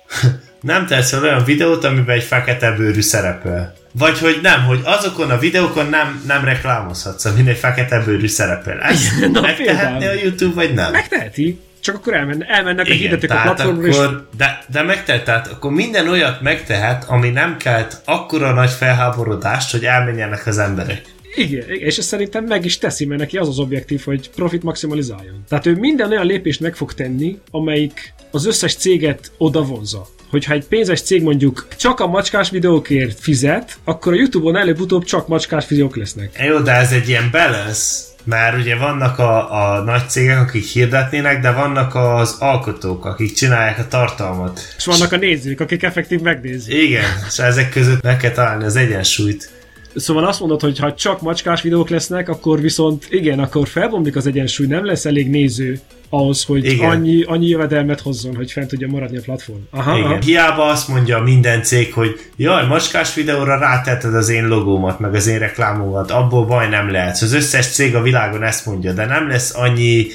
nem 0.60 0.86
tesz 0.86 1.12
olyan 1.12 1.44
videót, 1.44 1.84
amiben 1.84 2.16
egy 2.16 2.22
fekete 2.22 2.72
bőrű 2.72 3.00
szerepel. 3.00 3.74
Vagy 3.92 4.18
hogy 4.18 4.38
nem, 4.42 4.64
hogy 4.64 4.80
azokon 4.84 5.30
a 5.30 5.38
videókon 5.38 5.86
nem, 5.86 6.22
nem 6.26 6.44
reklámozhatsz, 6.44 7.24
amin 7.24 7.48
egy 7.48 7.58
fekete 7.58 8.00
bőrű 8.00 8.28
szerepel. 8.28 8.80
Ezt 8.80 9.30
megtehetné 9.40 10.06
a 10.06 10.12
YouTube, 10.12 10.54
vagy 10.54 10.74
nem? 10.74 10.92
Megteheti. 10.92 11.60
Csak 11.84 11.94
akkor 11.94 12.14
elmen, 12.14 12.44
elmennek 12.48 12.86
Igen, 12.86 12.98
a 12.98 13.00
hirdetők 13.00 13.30
a 13.30 13.40
platformra, 13.42 13.90
akkor, 13.90 14.28
és... 14.30 14.36
de, 14.36 14.64
de 14.68 14.82
megtehet, 14.82 15.24
tehát 15.24 15.46
akkor 15.46 15.72
minden 15.72 16.08
olyat 16.08 16.40
megtehet, 16.40 17.04
ami 17.08 17.30
nem 17.30 17.56
kelt 17.56 18.00
akkora 18.04 18.52
nagy 18.52 18.70
felháborodást, 18.70 19.70
hogy 19.70 19.84
elmenjenek 19.84 20.46
az 20.46 20.58
emberek. 20.58 21.02
Igen, 21.34 21.68
és 21.68 21.98
ezt 21.98 22.08
szerintem 22.08 22.44
meg 22.44 22.64
is 22.64 22.78
teszi, 22.78 23.04
mert 23.04 23.20
neki 23.20 23.36
az 23.36 23.48
az 23.48 23.58
objektív, 23.58 24.02
hogy 24.04 24.30
profit 24.30 24.62
maximalizáljon. 24.62 25.44
Tehát 25.48 25.66
ő 25.66 25.74
minden 25.74 26.10
olyan 26.10 26.26
lépést 26.26 26.60
meg 26.60 26.74
fog 26.74 26.94
tenni, 26.94 27.38
amelyik 27.50 28.14
az 28.30 28.46
összes 28.46 28.74
céget 28.74 29.32
oda 29.38 29.62
vonza. 29.62 30.06
Hogyha 30.30 30.52
egy 30.52 30.64
pénzes 30.64 31.02
cég 31.02 31.22
mondjuk 31.22 31.66
csak 31.76 32.00
a 32.00 32.06
macskás 32.06 32.50
videókért 32.50 33.20
fizet, 33.20 33.78
akkor 33.84 34.12
a 34.12 34.16
Youtube-on 34.16 34.56
előbb-utóbb 34.56 35.04
csak 35.04 35.28
macskás 35.28 35.68
videók 35.68 35.96
lesznek. 35.96 36.44
Jó, 36.46 36.58
de 36.58 36.72
ez 36.72 36.92
egy 36.92 37.08
ilyen 37.08 37.28
balance, 37.30 38.12
mert 38.24 38.56
ugye 38.56 38.76
vannak 38.76 39.18
a, 39.18 39.52
a 39.76 39.82
nagy 39.82 40.08
cégek, 40.08 40.38
akik 40.38 40.64
hirdetnének, 40.64 41.40
de 41.40 41.50
vannak 41.50 41.94
az 41.94 42.36
alkotók, 42.38 43.04
akik 43.04 43.32
csinálják 43.32 43.78
a 43.78 43.88
tartalmat. 43.88 44.74
És 44.76 44.84
vannak 44.84 45.12
a 45.12 45.16
nézők, 45.16 45.60
akik 45.60 45.82
effektív 45.82 46.20
megnézik. 46.20 46.74
Igen, 46.74 47.04
és 47.28 47.38
ezek 47.38 47.70
között 47.70 48.02
meg 48.02 48.16
kell 48.16 48.30
találni 48.30 48.64
az 48.64 48.76
egyensúlyt. 48.76 49.50
Szóval 49.94 50.24
azt 50.24 50.40
mondod, 50.40 50.60
hogy 50.60 50.78
ha 50.78 50.94
csak 50.94 51.20
macskás 51.20 51.62
videók 51.62 51.88
lesznek, 51.88 52.28
akkor 52.28 52.60
viszont 52.60 53.06
igen, 53.10 53.38
akkor 53.38 53.68
felbomlik 53.68 54.16
az 54.16 54.26
egyensúly, 54.26 54.66
nem 54.66 54.84
lesz 54.84 55.04
elég 55.04 55.30
néző 55.30 55.80
ahhoz, 56.08 56.44
hogy 56.44 56.64
igen. 56.64 56.90
annyi, 56.90 57.22
annyi 57.22 57.46
jövedelmet 57.46 58.00
hozzon, 58.00 58.36
hogy 58.36 58.52
fent 58.52 58.68
tudja 58.68 58.88
maradni 58.88 59.16
a 59.16 59.20
platform. 59.20 59.60
Aha, 59.70 59.96
igen. 59.96 60.10
Aha. 60.10 60.20
Hiába 60.20 60.64
azt 60.64 60.88
mondja 60.88 61.18
minden 61.18 61.62
cég, 61.62 61.92
hogy 61.92 62.20
jaj, 62.36 62.66
macskás 62.66 63.14
videóra 63.14 63.58
rátetted 63.58 64.14
az 64.14 64.28
én 64.28 64.48
logómat, 64.48 64.98
meg 64.98 65.14
az 65.14 65.26
én 65.26 65.38
reklámomat, 65.38 66.10
abból 66.10 66.46
baj 66.46 66.68
nem 66.68 66.90
lehet. 66.90 67.22
Az 67.22 67.32
összes 67.32 67.66
cég 67.66 67.94
a 67.94 68.02
világon 68.02 68.42
ezt 68.42 68.66
mondja, 68.66 68.92
de 68.92 69.06
nem 69.06 69.28
lesz 69.28 69.54
annyi 69.56 70.06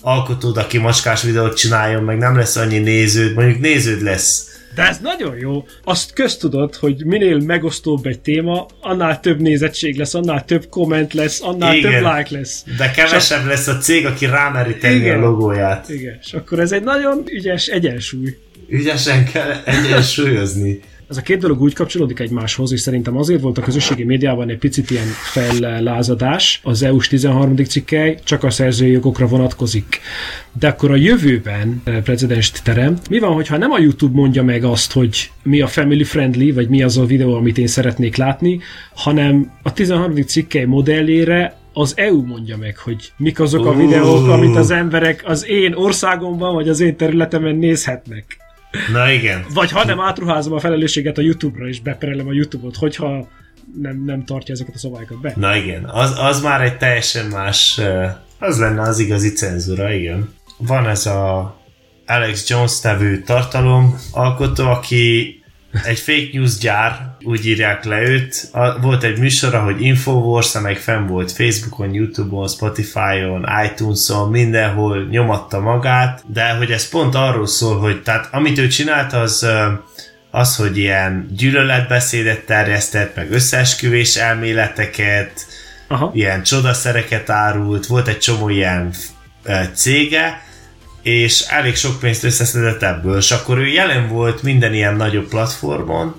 alkotód, 0.00 0.56
aki 0.56 0.78
macskás 0.78 1.22
videót 1.22 1.56
csináljon, 1.56 2.02
meg 2.02 2.18
nem 2.18 2.36
lesz 2.36 2.56
annyi 2.56 2.78
néződ, 2.78 3.34
mondjuk 3.34 3.60
néződ 3.60 4.02
lesz 4.02 4.49
de 4.74 4.88
ez 4.88 4.98
nagyon 4.98 5.36
jó. 5.36 5.66
Azt 5.84 6.12
köztudod, 6.12 6.74
hogy 6.74 7.04
minél 7.04 7.38
megosztóbb 7.38 8.06
egy 8.06 8.20
téma, 8.20 8.66
annál 8.80 9.20
több 9.20 9.40
nézettség 9.40 9.96
lesz, 9.96 10.14
annál 10.14 10.44
több 10.44 10.68
komment 10.68 11.12
lesz, 11.12 11.42
annál 11.42 11.76
Igen. 11.76 11.90
több 11.90 12.00
like 12.00 12.38
lesz. 12.38 12.64
De 12.76 12.90
kevesebb 12.90 13.46
lesz 13.46 13.66
a 13.66 13.78
cég, 13.78 14.06
aki 14.06 14.26
rámeri 14.26 14.76
tenni 14.76 15.08
a 15.08 15.18
logóját. 15.18 15.88
Igen, 15.88 16.18
és 16.22 16.32
akkor 16.32 16.60
ez 16.60 16.72
egy 16.72 16.82
nagyon 16.82 17.22
ügyes 17.26 17.66
egyensúly. 17.66 18.36
Ügyesen 18.68 19.24
kell 19.24 19.52
egyensúlyozni 19.64 20.80
ez 21.10 21.16
a 21.16 21.22
két 21.22 21.38
dolog 21.38 21.60
úgy 21.62 21.74
kapcsolódik 21.74 22.18
egymáshoz, 22.18 22.72
és 22.72 22.80
szerintem 22.80 23.16
azért 23.16 23.40
volt 23.40 23.58
a 23.58 23.62
közösségi 23.62 24.04
médiában 24.04 24.48
egy 24.48 24.58
picit 24.58 24.90
ilyen 24.90 25.06
fellázadás. 25.06 26.60
Az 26.64 26.82
EU-s 26.82 27.08
13. 27.08 27.56
cikkely 27.56 28.18
csak 28.24 28.44
a 28.44 28.50
szerzői 28.50 28.90
jogokra 28.90 29.26
vonatkozik. 29.26 30.00
De 30.58 30.68
akkor 30.68 30.90
a 30.90 30.96
jövőben 30.96 31.80
eh, 31.84 32.02
precedens 32.02 32.50
teremt. 32.50 33.08
Mi 33.08 33.18
van, 33.18 33.32
hogyha 33.32 33.56
nem 33.56 33.70
a 33.70 33.78
YouTube 33.78 34.14
mondja 34.14 34.42
meg 34.42 34.64
azt, 34.64 34.92
hogy 34.92 35.30
mi 35.42 35.60
a 35.60 35.66
family 35.66 36.04
friendly, 36.04 36.50
vagy 36.50 36.68
mi 36.68 36.82
az 36.82 36.98
a 36.98 37.04
videó, 37.04 37.34
amit 37.34 37.58
én 37.58 37.66
szeretnék 37.66 38.16
látni, 38.16 38.60
hanem 38.94 39.50
a 39.62 39.72
13. 39.72 40.14
cikkely 40.14 40.64
modellére 40.64 41.58
az 41.72 41.92
EU 41.96 42.26
mondja 42.26 42.56
meg, 42.56 42.78
hogy 42.78 43.12
mik 43.16 43.40
azok 43.40 43.66
a 43.66 43.74
videók, 43.74 44.28
amit 44.28 44.56
az 44.56 44.70
emberek 44.70 45.22
az 45.26 45.46
én 45.48 45.72
országomban, 45.72 46.54
vagy 46.54 46.68
az 46.68 46.80
én 46.80 46.96
területemen 46.96 47.56
nézhetnek. 47.56 48.39
Na 48.92 49.10
igen. 49.10 49.44
Vagy 49.54 49.70
ha 49.70 49.84
nem 49.84 50.00
átruházom 50.00 50.52
a 50.52 50.60
felelősséget 50.60 51.18
a 51.18 51.22
YouTube-ra, 51.22 51.68
és 51.68 51.80
beperelem 51.80 52.28
a 52.28 52.32
YouTube-ot, 52.32 52.76
hogyha 52.76 53.28
nem, 53.80 54.04
nem 54.04 54.24
tartja 54.24 54.54
ezeket 54.54 54.74
a 54.74 54.78
szabályokat 54.78 55.20
be. 55.20 55.32
Na 55.36 55.56
igen, 55.56 55.84
az, 55.84 56.18
az 56.18 56.42
már 56.42 56.60
egy 56.60 56.76
teljesen 56.76 57.26
más, 57.26 57.80
az 58.38 58.58
lenne 58.58 58.80
az 58.80 58.98
igazi 58.98 59.32
cenzúra, 59.32 59.92
igen. 59.92 60.34
Van 60.56 60.88
ez 60.88 61.06
a 61.06 61.56
Alex 62.06 62.48
Jones 62.48 62.80
nevű 62.80 63.20
tartalomalkotó, 63.20 64.70
aki 64.70 65.34
egy 65.84 65.98
fake 65.98 66.28
news 66.32 66.58
gyár, 66.58 67.16
úgy 67.22 67.46
írják 67.46 67.84
le 67.84 68.00
őt. 68.00 68.48
A, 68.52 68.80
volt 68.80 69.02
egy 69.02 69.18
műsora, 69.18 69.62
hogy 69.62 69.82
Infowars, 69.82 70.54
amely 70.54 70.76
fenn 70.76 71.06
volt 71.06 71.32
Facebookon, 71.32 71.94
Youtube-on, 71.94 72.48
Spotify-on, 72.48 73.46
iTunes-on, 73.64 74.30
mindenhol 74.30 75.06
nyomatta 75.10 75.60
magát, 75.60 76.22
de 76.26 76.50
hogy 76.50 76.70
ez 76.70 76.88
pont 76.88 77.14
arról 77.14 77.46
szól, 77.46 77.78
hogy 77.78 78.02
tehát 78.02 78.28
amit 78.32 78.58
ő 78.58 78.66
csinált, 78.68 79.12
az 79.12 79.46
az, 80.30 80.56
hogy 80.56 80.78
ilyen 80.78 81.26
gyűlöletbeszédet 81.36 82.40
terjesztett, 82.40 83.16
meg 83.16 83.32
összeesküvés 83.32 84.16
elméleteket, 84.16 85.46
Aha. 85.88 86.10
ilyen 86.14 86.42
csodaszereket 86.42 87.30
árult, 87.30 87.86
volt 87.86 88.08
egy 88.08 88.18
csomó 88.18 88.48
ilyen 88.48 88.92
cége, 89.74 90.42
és 91.02 91.40
elég 91.40 91.76
sok 91.76 92.00
pénzt 92.00 92.24
összeszedett 92.24 92.82
ebből, 92.82 93.16
és 93.16 93.30
akkor 93.30 93.58
ő 93.58 93.66
jelen 93.66 94.08
volt 94.08 94.42
minden 94.42 94.74
ilyen 94.74 94.96
nagyobb 94.96 95.28
platformon, 95.28 96.14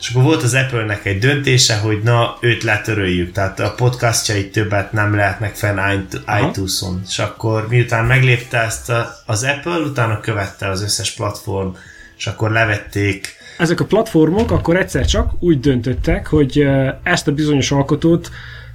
és 0.00 0.08
akkor 0.10 0.22
volt 0.22 0.42
az 0.42 0.54
Apple-nek 0.54 1.04
egy 1.04 1.18
döntése, 1.18 1.76
hogy 1.76 2.00
na, 2.02 2.36
őt 2.40 2.62
letöröljük, 2.62 3.32
tehát 3.32 3.60
a 3.60 3.74
podcastjait 3.76 4.52
többet 4.52 4.92
nem 4.92 5.14
lehetnek 5.14 5.54
fenn 5.54 6.00
iTunes-on. 6.42 7.02
És 7.08 7.18
akkor 7.18 7.68
miután 7.68 8.04
meglépte 8.04 8.58
ezt 8.58 8.92
az 9.26 9.42
Apple, 9.42 9.78
utána 9.78 10.20
követte 10.20 10.68
az 10.68 10.82
összes 10.82 11.10
platform, 11.10 11.68
és 12.16 12.26
akkor 12.26 12.50
levették. 12.50 13.36
Ezek 13.58 13.80
a 13.80 13.84
platformok 13.84 14.50
akkor 14.50 14.76
egyszer 14.76 15.06
csak 15.06 15.32
úgy 15.40 15.60
döntöttek, 15.60 16.26
hogy 16.26 16.66
ezt 17.02 17.28
a 17.28 17.32
bizonyos 17.32 17.70
alkotót 17.70 18.30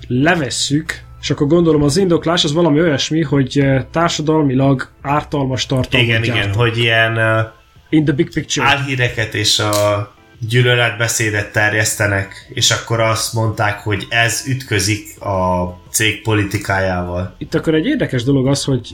levesszük 0.08 1.02
és 1.24 1.30
akkor 1.30 1.48
gondolom 1.48 1.84
az 1.84 1.98
indoklás 1.98 2.44
az 2.44 2.54
valami 2.54 2.82
olyasmi, 2.82 3.22
hogy 3.22 3.60
eh, 3.60 3.86
társadalmilag 3.92 4.90
ártalmas 5.02 5.66
tartalmat 5.66 6.08
Igen, 6.08 6.22
gyártam. 6.22 6.42
igen, 6.42 6.56
hogy 6.56 6.78
ilyen 6.78 7.18
uh, 7.18 7.52
In 7.90 8.06
the 8.06 8.14
big 8.14 8.34
picture. 8.34 8.68
álhíreket 8.68 9.34
és 9.34 9.60
a 9.60 10.14
gyűlöletbeszédet 10.50 11.52
terjesztenek, 11.52 12.52
és 12.54 12.72
akkor 12.72 13.00
azt 13.00 13.34
mondták, 13.34 13.80
hogy 13.80 14.06
ez 14.10 14.44
ütközik 14.48 15.22
a 15.22 15.68
cég 15.90 16.22
politikájával. 16.22 17.36
Itt 17.38 17.54
akkor 17.54 17.74
egy 17.76 17.86
érdekes 17.86 18.24
dolog 18.24 18.48
az, 18.48 18.64
hogy 18.64 18.90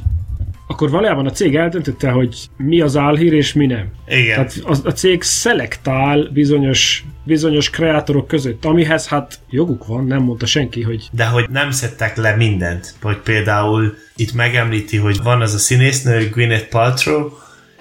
akkor 0.71 0.89
valójában 0.89 1.25
a 1.25 1.31
cég 1.31 1.55
eldöntötte, 1.55 2.09
hogy 2.09 2.37
mi 2.57 2.81
az 2.81 2.97
álhír 2.97 3.33
és 3.33 3.53
mi 3.53 3.65
nem. 3.65 3.91
Igen. 4.07 4.35
Tehát 4.35 4.59
a, 4.63 4.87
a 4.87 4.91
cég 4.91 5.21
szelektál 5.21 6.29
bizonyos, 6.33 7.03
bizonyos 7.23 7.69
kreátorok 7.69 8.27
között, 8.27 8.65
amihez 8.65 9.07
hát 9.07 9.39
joguk 9.49 9.85
van, 9.85 10.05
nem 10.05 10.23
mondta 10.23 10.45
senki, 10.45 10.81
hogy... 10.81 11.09
De 11.11 11.25
hogy 11.25 11.45
nem 11.49 11.71
szedtek 11.71 12.17
le 12.17 12.35
mindent, 12.35 12.93
hogy 13.01 13.17
például 13.17 13.95
itt 14.15 14.33
megemlíti, 14.33 14.97
hogy 14.97 15.19
van 15.23 15.41
az 15.41 15.53
a 15.53 15.57
színésznő, 15.57 16.29
Gwyneth 16.29 16.67
Paltrow, 16.67 17.29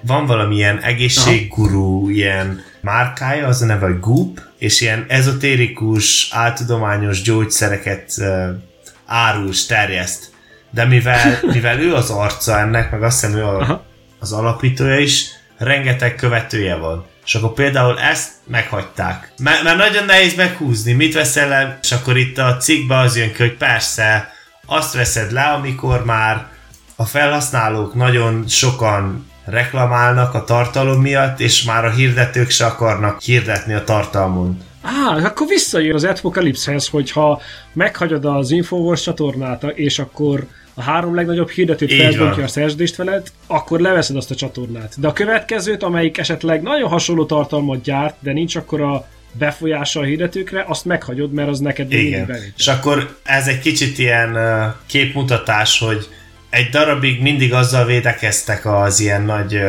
van 0.01 0.25
valamilyen 0.25 0.79
egészséggurú, 0.79 2.01
Aha. 2.01 2.11
ilyen 2.11 2.61
márkája, 2.81 3.47
az 3.47 3.61
a 3.61 3.65
neve, 3.65 3.85
hogy 3.85 3.99
Goop, 3.99 4.41
és 4.57 4.81
ilyen 4.81 5.05
ezotérikus, 5.07 6.29
áltudományos 6.31 7.21
gyógyszereket 7.21 8.13
uh, 8.17 8.49
árul, 9.05 9.51
terjeszt 9.67 10.28
de 10.71 10.85
mivel, 10.85 11.39
mivel 11.53 11.79
ő 11.79 11.93
az 11.93 12.09
arca 12.09 12.59
ennek, 12.59 12.91
meg 12.91 13.03
azt 13.03 13.21
hiszem 13.21 13.37
ő 13.37 13.43
a, 13.43 13.85
az 14.19 14.31
alapítója 14.31 14.99
is, 14.99 15.25
rengeteg 15.57 16.15
követője 16.15 16.75
van. 16.75 17.05
És 17.25 17.35
akkor 17.35 17.53
például 17.53 17.99
ezt 17.99 18.31
meghagyták. 18.47 19.31
Mert, 19.37 19.63
mert 19.63 19.77
nagyon 19.77 20.05
nehéz 20.05 20.35
meghúzni, 20.35 20.93
mit 20.93 21.13
veszel 21.13 21.47
le, 21.47 21.79
és 21.81 21.91
akkor 21.91 22.17
itt 22.17 22.37
a 22.37 22.57
cikkbe 22.57 22.97
az 22.97 23.17
jön 23.17 23.33
ki, 23.33 23.41
hogy 23.41 23.57
persze, 23.57 24.33
azt 24.65 24.93
veszed 24.93 25.31
le, 25.31 25.43
amikor 25.43 26.05
már 26.05 26.47
a 26.95 27.05
felhasználók 27.05 27.93
nagyon 27.93 28.47
sokan 28.47 29.27
reklamálnak 29.45 30.33
a 30.33 30.43
tartalom 30.43 31.01
miatt, 31.01 31.39
és 31.39 31.63
már 31.63 31.85
a 31.85 31.91
hirdetők 31.91 32.49
se 32.49 32.65
akarnak 32.65 33.21
hirdetni 33.21 33.73
a 33.73 33.83
tartalmon. 33.83 34.61
Á, 34.81 35.25
akkor 35.25 35.47
visszajön 35.47 35.95
az 35.95 36.03
Apocalypse-hez, 36.03 36.87
hogyha 36.87 37.41
meghagyod 37.73 38.25
az 38.25 38.51
Infowars 38.51 39.01
csatornát, 39.01 39.63
és 39.63 39.99
akkor 39.99 40.47
a 40.79 40.81
három 40.81 41.15
legnagyobb 41.15 41.49
hirdetőt 41.49 41.93
felbontja 41.93 42.43
a 42.43 42.47
szerződést 42.47 42.95
veled, 42.95 43.27
akkor 43.47 43.79
leveszed 43.79 44.15
azt 44.15 44.31
a 44.31 44.35
csatornát. 44.35 44.93
De 44.97 45.07
a 45.07 45.13
következőt, 45.13 45.83
amelyik 45.83 46.17
esetleg 46.17 46.61
nagyon 46.61 46.89
hasonló 46.89 47.25
tartalmat 47.25 47.81
gyárt, 47.81 48.15
de 48.19 48.33
nincs 48.33 48.55
akkor 48.55 48.81
a 48.81 49.07
befolyása 49.31 49.99
a 49.99 50.03
hirdetőkre, 50.03 50.63
azt 50.67 50.85
meghagyod, 50.85 51.33
mert 51.33 51.49
az 51.49 51.59
neked 51.59 51.91
Igen. 51.91 52.31
És 52.57 52.67
akkor 52.67 53.17
ez 53.23 53.47
egy 53.47 53.59
kicsit 53.59 53.97
ilyen 53.97 54.37
képmutatás, 54.85 55.79
hogy 55.79 56.07
egy 56.49 56.69
darabig 56.69 57.21
mindig 57.21 57.53
azzal 57.53 57.85
védekeztek 57.85 58.65
az 58.65 58.99
ilyen 58.99 59.21
nagy 59.21 59.59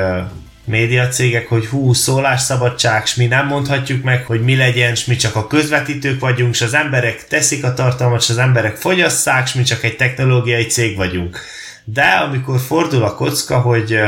médiacégek, 0.70 1.48
hogy 1.48 1.66
hú, 1.66 1.92
szólásszabadság, 1.92 3.06
s 3.06 3.14
mi 3.14 3.26
nem 3.26 3.46
mondhatjuk 3.46 4.02
meg, 4.02 4.24
hogy 4.24 4.42
mi 4.42 4.56
legyen, 4.56 4.94
s 4.94 5.04
mi 5.04 5.16
csak 5.16 5.36
a 5.36 5.46
közvetítők 5.46 6.20
vagyunk, 6.20 6.54
s 6.54 6.60
az 6.60 6.74
emberek 6.74 7.26
teszik 7.26 7.64
a 7.64 7.74
tartalmat, 7.74 8.22
s 8.22 8.30
az 8.30 8.38
emberek 8.38 8.76
fogyasszák, 8.76 9.46
s 9.46 9.54
mi 9.54 9.62
csak 9.62 9.84
egy 9.84 9.96
technológiai 9.96 10.66
cég 10.66 10.96
vagyunk. 10.96 11.38
De 11.84 12.04
amikor 12.04 12.60
fordul 12.60 13.02
a 13.02 13.14
kocka, 13.14 13.58
hogy 13.58 13.98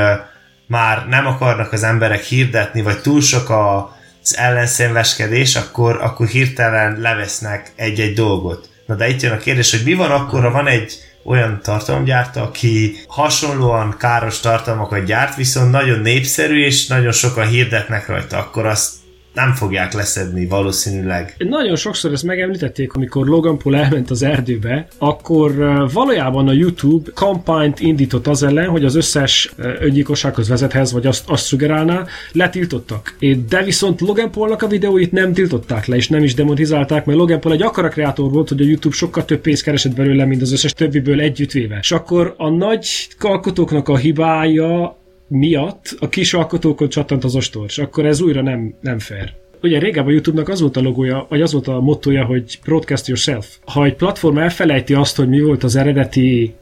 már 0.66 1.06
nem 1.08 1.26
akarnak 1.26 1.72
az 1.72 1.82
emberek 1.82 2.22
hirdetni, 2.22 2.82
vagy 2.82 3.00
túl 3.00 3.20
sok 3.20 3.50
a, 3.50 3.96
az 4.22 4.36
ellenszénveskedés, 4.36 5.56
akkor, 5.56 5.98
akkor 6.02 6.26
hirtelen 6.26 7.00
levesznek 7.00 7.72
egy-egy 7.76 8.14
dolgot. 8.14 8.68
Na 8.86 8.94
de 8.94 9.08
itt 9.08 9.22
jön 9.22 9.32
a 9.32 9.36
kérdés, 9.36 9.70
hogy 9.70 9.82
mi 9.84 9.94
van 9.94 10.10
akkor, 10.10 10.42
ha 10.42 10.50
van 10.50 10.66
egy 10.66 10.92
olyan 11.24 11.60
tartalomgyártó, 11.62 12.40
aki 12.40 12.96
hasonlóan 13.06 13.94
káros 13.98 14.40
tartalmakat 14.40 15.04
gyárt, 15.04 15.36
viszont 15.36 15.70
nagyon 15.70 16.00
népszerű, 16.00 16.64
és 16.64 16.86
nagyon 16.86 17.12
sokan 17.12 17.48
hirdetnek 17.48 18.06
rajta, 18.06 18.38
akkor 18.38 18.66
azt 18.66 19.01
nem 19.34 19.52
fogják 19.52 19.92
leszedni 19.92 20.46
valószínűleg. 20.46 21.34
Nagyon 21.38 21.76
sokszor 21.76 22.12
ezt 22.12 22.22
megemlítették, 22.22 22.92
amikor 22.92 23.26
Logan 23.26 23.58
Paul 23.58 23.76
elment 23.76 24.10
az 24.10 24.22
erdőbe, 24.22 24.86
akkor 24.98 25.54
valójában 25.92 26.48
a 26.48 26.52
YouTube 26.52 27.10
kampányt 27.14 27.80
indított 27.80 28.26
az 28.26 28.42
ellen, 28.42 28.68
hogy 28.68 28.84
az 28.84 28.94
összes 28.94 29.54
öngyilkossághoz 29.56 30.48
vezethez, 30.48 30.92
vagy 30.92 31.06
azt, 31.06 31.28
azt 31.28 31.44
szugerálná, 31.44 32.06
letiltottak. 32.32 33.16
De 33.48 33.62
viszont 33.62 34.00
Logan 34.00 34.30
Paulnak 34.30 34.62
a 34.62 34.66
videóit 34.66 35.12
nem 35.12 35.32
tiltották 35.32 35.86
le, 35.86 35.96
és 35.96 36.08
nem 36.08 36.22
is 36.22 36.34
demonetizálták, 36.34 37.04
mert 37.04 37.18
Logan 37.18 37.40
Paul 37.40 37.54
egy 37.54 37.62
akkora 37.62 37.88
kreator 37.88 38.30
volt, 38.30 38.48
hogy 38.48 38.60
a 38.60 38.64
YouTube 38.64 38.94
sokkal 38.94 39.24
több 39.24 39.40
pénzt 39.40 39.62
keresett 39.62 39.94
belőle, 39.94 40.24
mint 40.24 40.42
az 40.42 40.52
összes 40.52 40.72
többiből 40.72 41.20
együttvéve. 41.20 41.78
És 41.80 41.92
akkor 41.92 42.34
a 42.36 42.48
nagy 42.48 43.08
alkotóknak 43.18 43.88
a 43.88 43.96
hibája 43.96 45.00
miatt 45.32 45.96
a 46.00 46.08
kis 46.08 46.34
alkotókon 46.34 46.88
csattant 46.88 47.24
az 47.24 47.34
ostor, 47.34 47.64
és 47.66 47.78
akkor 47.78 48.06
ez 48.06 48.20
újra 48.20 48.42
nem, 48.42 48.74
nem 48.80 48.98
fair. 48.98 49.32
Ugye 49.62 49.78
régebben 49.78 50.06
a 50.06 50.10
YouTube-nak 50.10 50.48
az 50.48 50.60
volt 50.60 50.76
a 50.76 50.80
logója, 50.80 51.26
vagy 51.28 51.42
az 51.42 51.52
volt 51.52 51.68
a 51.68 51.80
mottoja, 51.80 52.24
hogy 52.24 52.58
broadcast 52.64 53.06
yourself. 53.06 53.56
Ha 53.64 53.84
egy 53.84 53.94
platform 53.94 54.38
elfelejti 54.38 54.94
azt, 54.94 55.16
hogy 55.16 55.28
mi 55.28 55.40
volt 55.40 55.64
az 55.64 55.76
eredeti 55.76 56.54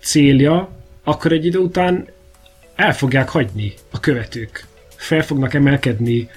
célja, 0.00 0.70
akkor 1.04 1.32
egy 1.32 1.44
idő 1.46 1.58
után 1.58 2.06
el 2.74 2.94
fogják 2.94 3.28
hagyni 3.28 3.72
a 3.90 4.00
követők. 4.00 4.66
Fel 4.96 5.22
fognak 5.22 5.54
emelkedni 5.54 6.28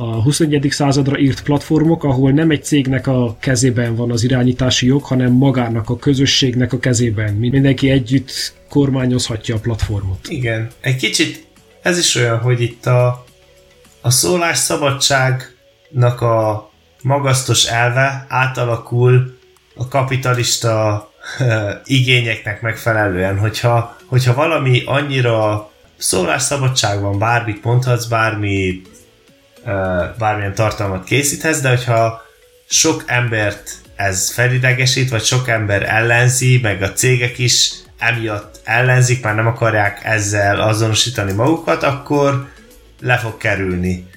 a 0.00 0.22
21. 0.22 0.66
századra 0.70 1.18
írt 1.18 1.42
platformok, 1.42 2.04
ahol 2.04 2.30
nem 2.30 2.50
egy 2.50 2.64
cégnek 2.64 3.06
a 3.06 3.36
kezében 3.40 3.94
van 3.94 4.10
az 4.10 4.22
irányítási 4.22 4.86
jog, 4.86 5.04
hanem 5.04 5.32
magának, 5.32 5.90
a 5.90 5.96
közösségnek 5.96 6.72
a 6.72 6.78
kezében. 6.78 7.34
Mindenki 7.34 7.90
együtt 7.90 8.54
kormányozhatja 8.68 9.54
a 9.54 9.58
platformot. 9.58 10.28
Igen. 10.28 10.70
Egy 10.80 10.96
kicsit 10.96 11.46
ez 11.82 11.98
is 11.98 12.14
olyan, 12.14 12.38
hogy 12.38 12.60
itt 12.60 12.86
a, 12.86 13.24
a 14.00 14.10
szólásszabadságnak 14.10 16.20
a 16.20 16.70
magasztos 17.02 17.64
elve 17.64 18.26
átalakul 18.28 19.38
a 19.74 19.88
kapitalista 19.88 21.10
igényeknek 21.84 22.60
megfelelően, 22.60 23.38
hogyha, 23.38 23.96
hogyha 24.06 24.34
valami 24.34 24.82
annyira 24.86 25.70
szólásszabadság 25.96 27.00
van, 27.00 27.18
bármit 27.18 27.64
mondhatsz, 27.64 28.04
bármi 28.04 28.82
bármilyen 30.18 30.54
tartalmat 30.54 31.04
készíthetsz, 31.04 31.60
de 31.60 31.68
hogyha 31.68 32.22
sok 32.68 33.02
embert 33.06 33.72
ez 33.96 34.30
felidegesít, 34.30 35.10
vagy 35.10 35.24
sok 35.24 35.48
ember 35.48 35.82
ellenzi, 35.82 36.58
meg 36.62 36.82
a 36.82 36.92
cégek 36.92 37.38
is 37.38 37.70
emiatt 37.98 38.60
ellenzik, 38.64 39.22
már 39.22 39.34
nem 39.34 39.46
akarják 39.46 40.00
ezzel 40.04 40.60
azonosítani 40.60 41.32
magukat, 41.32 41.82
akkor 41.82 42.48
le 43.00 43.18
fog 43.18 43.36
kerülni. 43.36 44.08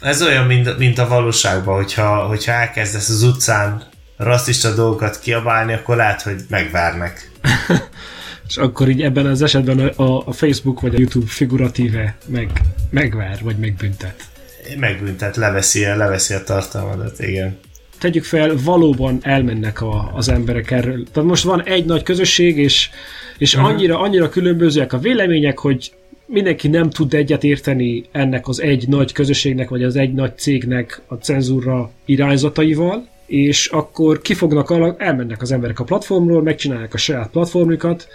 Ez 0.00 0.22
olyan, 0.22 0.46
mint, 0.46 0.78
mint 0.78 0.98
a 0.98 1.08
valóságban, 1.08 1.74
hogyha, 1.76 2.26
hogyha 2.26 2.52
elkezdesz 2.52 3.08
az 3.08 3.22
utcán 3.22 3.82
rasszista 4.16 4.74
dolgokat 4.74 5.18
kiabálni, 5.18 5.72
akkor 5.72 5.96
lehet, 5.96 6.22
hogy 6.22 6.40
megvárnak. 6.48 7.30
És 8.48 8.56
akkor 8.56 8.88
így 8.88 9.02
ebben 9.02 9.26
az 9.26 9.42
esetben 9.42 9.78
a, 9.78 10.26
a 10.26 10.32
Facebook 10.32 10.80
vagy 10.80 10.94
a 10.94 10.98
YouTube 10.98 11.26
figuratíve 11.26 12.16
meg, 12.26 12.50
megvár, 12.90 13.38
vagy 13.42 13.56
megbüntet 13.56 14.31
megbüntet, 14.78 15.36
leveszi, 15.36 15.80
leveszi 15.84 16.34
a 16.34 16.42
tartalmadat, 16.44 17.20
igen. 17.20 17.58
Tegyük 17.98 18.24
fel, 18.24 18.54
valóban 18.64 19.18
elmennek 19.22 19.82
a, 19.82 20.10
az 20.14 20.28
emberek 20.28 20.70
erről. 20.70 21.04
Tehát 21.12 21.28
most 21.28 21.44
van 21.44 21.62
egy 21.64 21.84
nagy 21.84 22.02
közösség, 22.02 22.58
és, 22.58 22.90
és 23.38 23.54
uh-huh. 23.54 23.70
annyira, 23.70 24.00
annyira 24.00 24.28
különbözőek 24.28 24.92
a 24.92 24.98
vélemények, 24.98 25.58
hogy 25.58 25.92
mindenki 26.26 26.68
nem 26.68 26.90
tud 26.90 27.14
egyet 27.14 27.44
érteni 27.44 28.04
ennek 28.12 28.48
az 28.48 28.62
egy 28.62 28.88
nagy 28.88 29.12
közösségnek, 29.12 29.68
vagy 29.68 29.82
az 29.82 29.96
egy 29.96 30.12
nagy 30.12 30.38
cégnek 30.38 31.02
a 31.06 31.14
cenzúra 31.14 31.90
irányzataival, 32.04 33.08
és 33.26 33.66
akkor 33.66 34.20
kifognak, 34.20 34.96
elmennek 34.98 35.42
az 35.42 35.52
emberek 35.52 35.80
a 35.80 35.84
platformról, 35.84 36.42
megcsinálják 36.42 36.94
a 36.94 36.98
saját 36.98 37.30
platformjukat, 37.30 38.08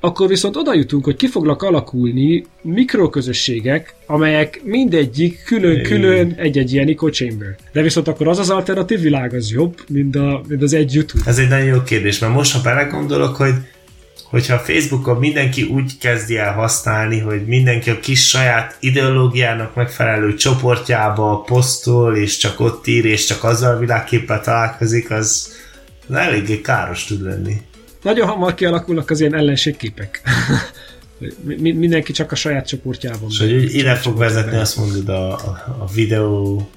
akkor 0.00 0.28
viszont 0.28 0.56
oda 0.56 0.74
jutunk, 0.74 1.04
hogy 1.04 1.16
ki 1.16 1.26
fognak 1.26 1.62
alakulni 1.62 2.44
mikroközösségek, 2.62 3.94
amelyek 4.06 4.60
mindegyik 4.64 5.42
külön-külön 5.44 6.34
egy-egy 6.36 6.72
ilyen 6.72 6.88
echo 6.88 7.08
chamber. 7.08 7.56
De 7.72 7.82
viszont 7.82 8.08
akkor 8.08 8.28
az 8.28 8.38
az 8.38 8.50
alternatív 8.50 9.00
világ 9.00 9.34
az 9.34 9.50
jobb, 9.50 9.76
mint, 9.88 10.16
a, 10.16 10.42
mint 10.48 10.62
az 10.62 10.72
egy 10.72 10.94
YouTube. 10.94 11.22
Ez 11.26 11.38
egy 11.38 11.48
nagyon 11.48 11.66
jó 11.66 11.82
kérdés, 11.82 12.18
mert 12.18 12.32
most 12.32 12.52
ha 12.52 12.60
belegondolok, 12.62 13.36
hogy 13.36 13.54
hogyha 14.30 14.54
a 14.54 14.58
Facebookon 14.58 15.16
mindenki 15.16 15.62
úgy 15.62 15.98
kezdi 15.98 16.36
el 16.36 16.52
használni, 16.52 17.18
hogy 17.18 17.46
mindenki 17.46 17.90
a 17.90 18.00
kis 18.00 18.28
saját 18.28 18.76
ideológiának 18.80 19.74
megfelelő 19.74 20.34
csoportjába 20.34 21.44
posztol, 21.46 22.16
és 22.16 22.36
csak 22.36 22.60
ott 22.60 22.86
ír, 22.86 23.04
és 23.04 23.24
csak 23.24 23.44
azzal 23.44 23.74
a 23.74 23.78
világképpel 23.78 24.40
találkozik, 24.40 25.10
az 25.10 25.52
eléggé 26.12 26.60
káros 26.60 27.04
tud 27.04 27.22
lenni 27.22 27.60
nagyon 28.02 28.28
hamar 28.28 28.54
kialakulnak 28.54 29.10
az 29.10 29.20
ilyen 29.20 29.34
ellenségképek. 29.34 30.20
Mindenki 31.56 32.12
csak 32.12 32.32
a 32.32 32.34
saját 32.34 32.66
csoportjában. 32.66 33.28
És 33.28 33.38
hogy 33.38 33.74
ide 33.74 33.94
fog 33.94 34.18
vezetni, 34.18 34.56
azt 34.56 34.76
mondod, 34.76 35.08
a, 35.08 35.32
a 35.78 35.86
videó 35.94 36.68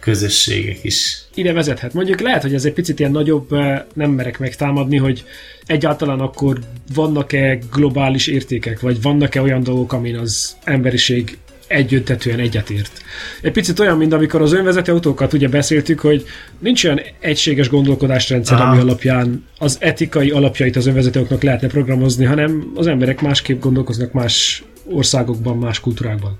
közösségek 0.00 0.84
is. 0.84 1.22
Ide 1.34 1.52
vezethet. 1.52 1.92
Mondjuk 1.92 2.20
lehet, 2.20 2.42
hogy 2.42 2.54
ez 2.54 2.64
egy 2.64 2.72
picit 2.72 2.98
ilyen 2.98 3.10
nagyobb, 3.10 3.52
eh, 3.52 3.82
nem 3.94 4.10
merek 4.10 4.38
megtámadni, 4.38 4.96
hogy 4.96 5.24
egyáltalán 5.66 6.20
akkor 6.20 6.58
vannak-e 6.94 7.58
globális 7.72 8.26
értékek, 8.26 8.80
vagy 8.80 9.02
vannak-e 9.02 9.42
olyan 9.42 9.62
dolgok, 9.62 9.92
amin 9.92 10.16
az 10.16 10.56
emberiség 10.64 11.38
egyöntetően 11.70 12.38
egyetért. 12.38 13.02
Egy 13.42 13.52
picit 13.52 13.78
olyan, 13.78 13.96
mint 13.96 14.12
amikor 14.12 14.42
az 14.42 14.52
önvezető 14.52 14.92
autókat 14.92 15.32
ugye 15.32 15.48
beszéltük, 15.48 16.00
hogy 16.00 16.24
nincs 16.58 16.84
olyan 16.84 17.00
egységes 17.20 17.68
gondolkodásrendszer, 17.68 18.60
Aha. 18.60 18.70
ami 18.70 18.80
alapján 18.80 19.44
az 19.58 19.76
etikai 19.80 20.30
alapjait 20.30 20.76
az 20.76 20.86
önvezetőknek 20.86 21.42
lehetne 21.42 21.68
programozni, 21.68 22.24
hanem 22.24 22.72
az 22.74 22.86
emberek 22.86 23.20
másképp 23.20 23.60
gondolkoznak 23.60 24.12
más 24.12 24.62
országokban, 24.84 25.56
más 25.56 25.80
kultúrákban. 25.80 26.38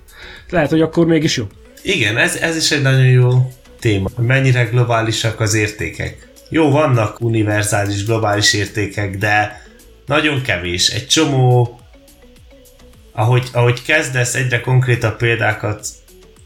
Lehet, 0.48 0.70
hogy 0.70 0.80
akkor 0.80 1.06
mégis 1.06 1.36
jó. 1.36 1.44
Igen, 1.82 2.16
ez, 2.16 2.36
ez 2.36 2.56
is 2.56 2.70
egy 2.70 2.82
nagyon 2.82 3.06
jó 3.06 3.52
téma. 3.80 4.08
Mennyire 4.16 4.62
globálisak 4.62 5.40
az 5.40 5.54
értékek. 5.54 6.28
Jó, 6.48 6.70
vannak 6.70 7.20
univerzális 7.20 8.04
globális 8.04 8.52
értékek, 8.52 9.16
de 9.16 9.62
nagyon 10.06 10.42
kevés. 10.42 10.88
Egy 10.88 11.06
csomó 11.06 11.79
ahogy, 13.20 13.48
ahogy 13.52 13.82
kezdesz 13.82 14.34
egyre 14.34 14.60
konkrétabb 14.60 15.16
példákat 15.16 15.86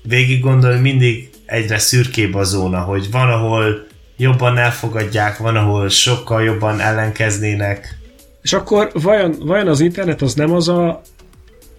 végig 0.03 0.41
gondolni, 0.41 0.81
mindig 0.81 1.31
egyre 1.47 1.79
szürkébb 1.79 2.35
a 2.35 2.45
zóna, 2.45 2.81
hogy 2.81 3.11
van, 3.11 3.29
ahol 3.29 3.87
jobban 4.17 4.57
elfogadják, 4.59 5.37
van, 5.37 5.57
ahol 5.57 5.89
sokkal 5.89 6.43
jobban 6.43 6.81
ellenkeznének. 6.81 7.99
És 8.43 8.53
akkor 8.53 8.91
vajon, 8.93 9.35
vajon 9.39 9.69
az 9.69 9.81
internet 9.81 10.23
az 10.23 10.35
nem 10.35 10.53
az 10.53 10.69
a, 10.69 11.01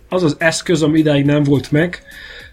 az 0.09 0.23
az 0.23 0.35
eszköz, 0.39 0.81
ami 0.81 0.99
idáig 0.99 1.25
nem 1.25 1.43
volt 1.43 1.71
meg, 1.71 2.03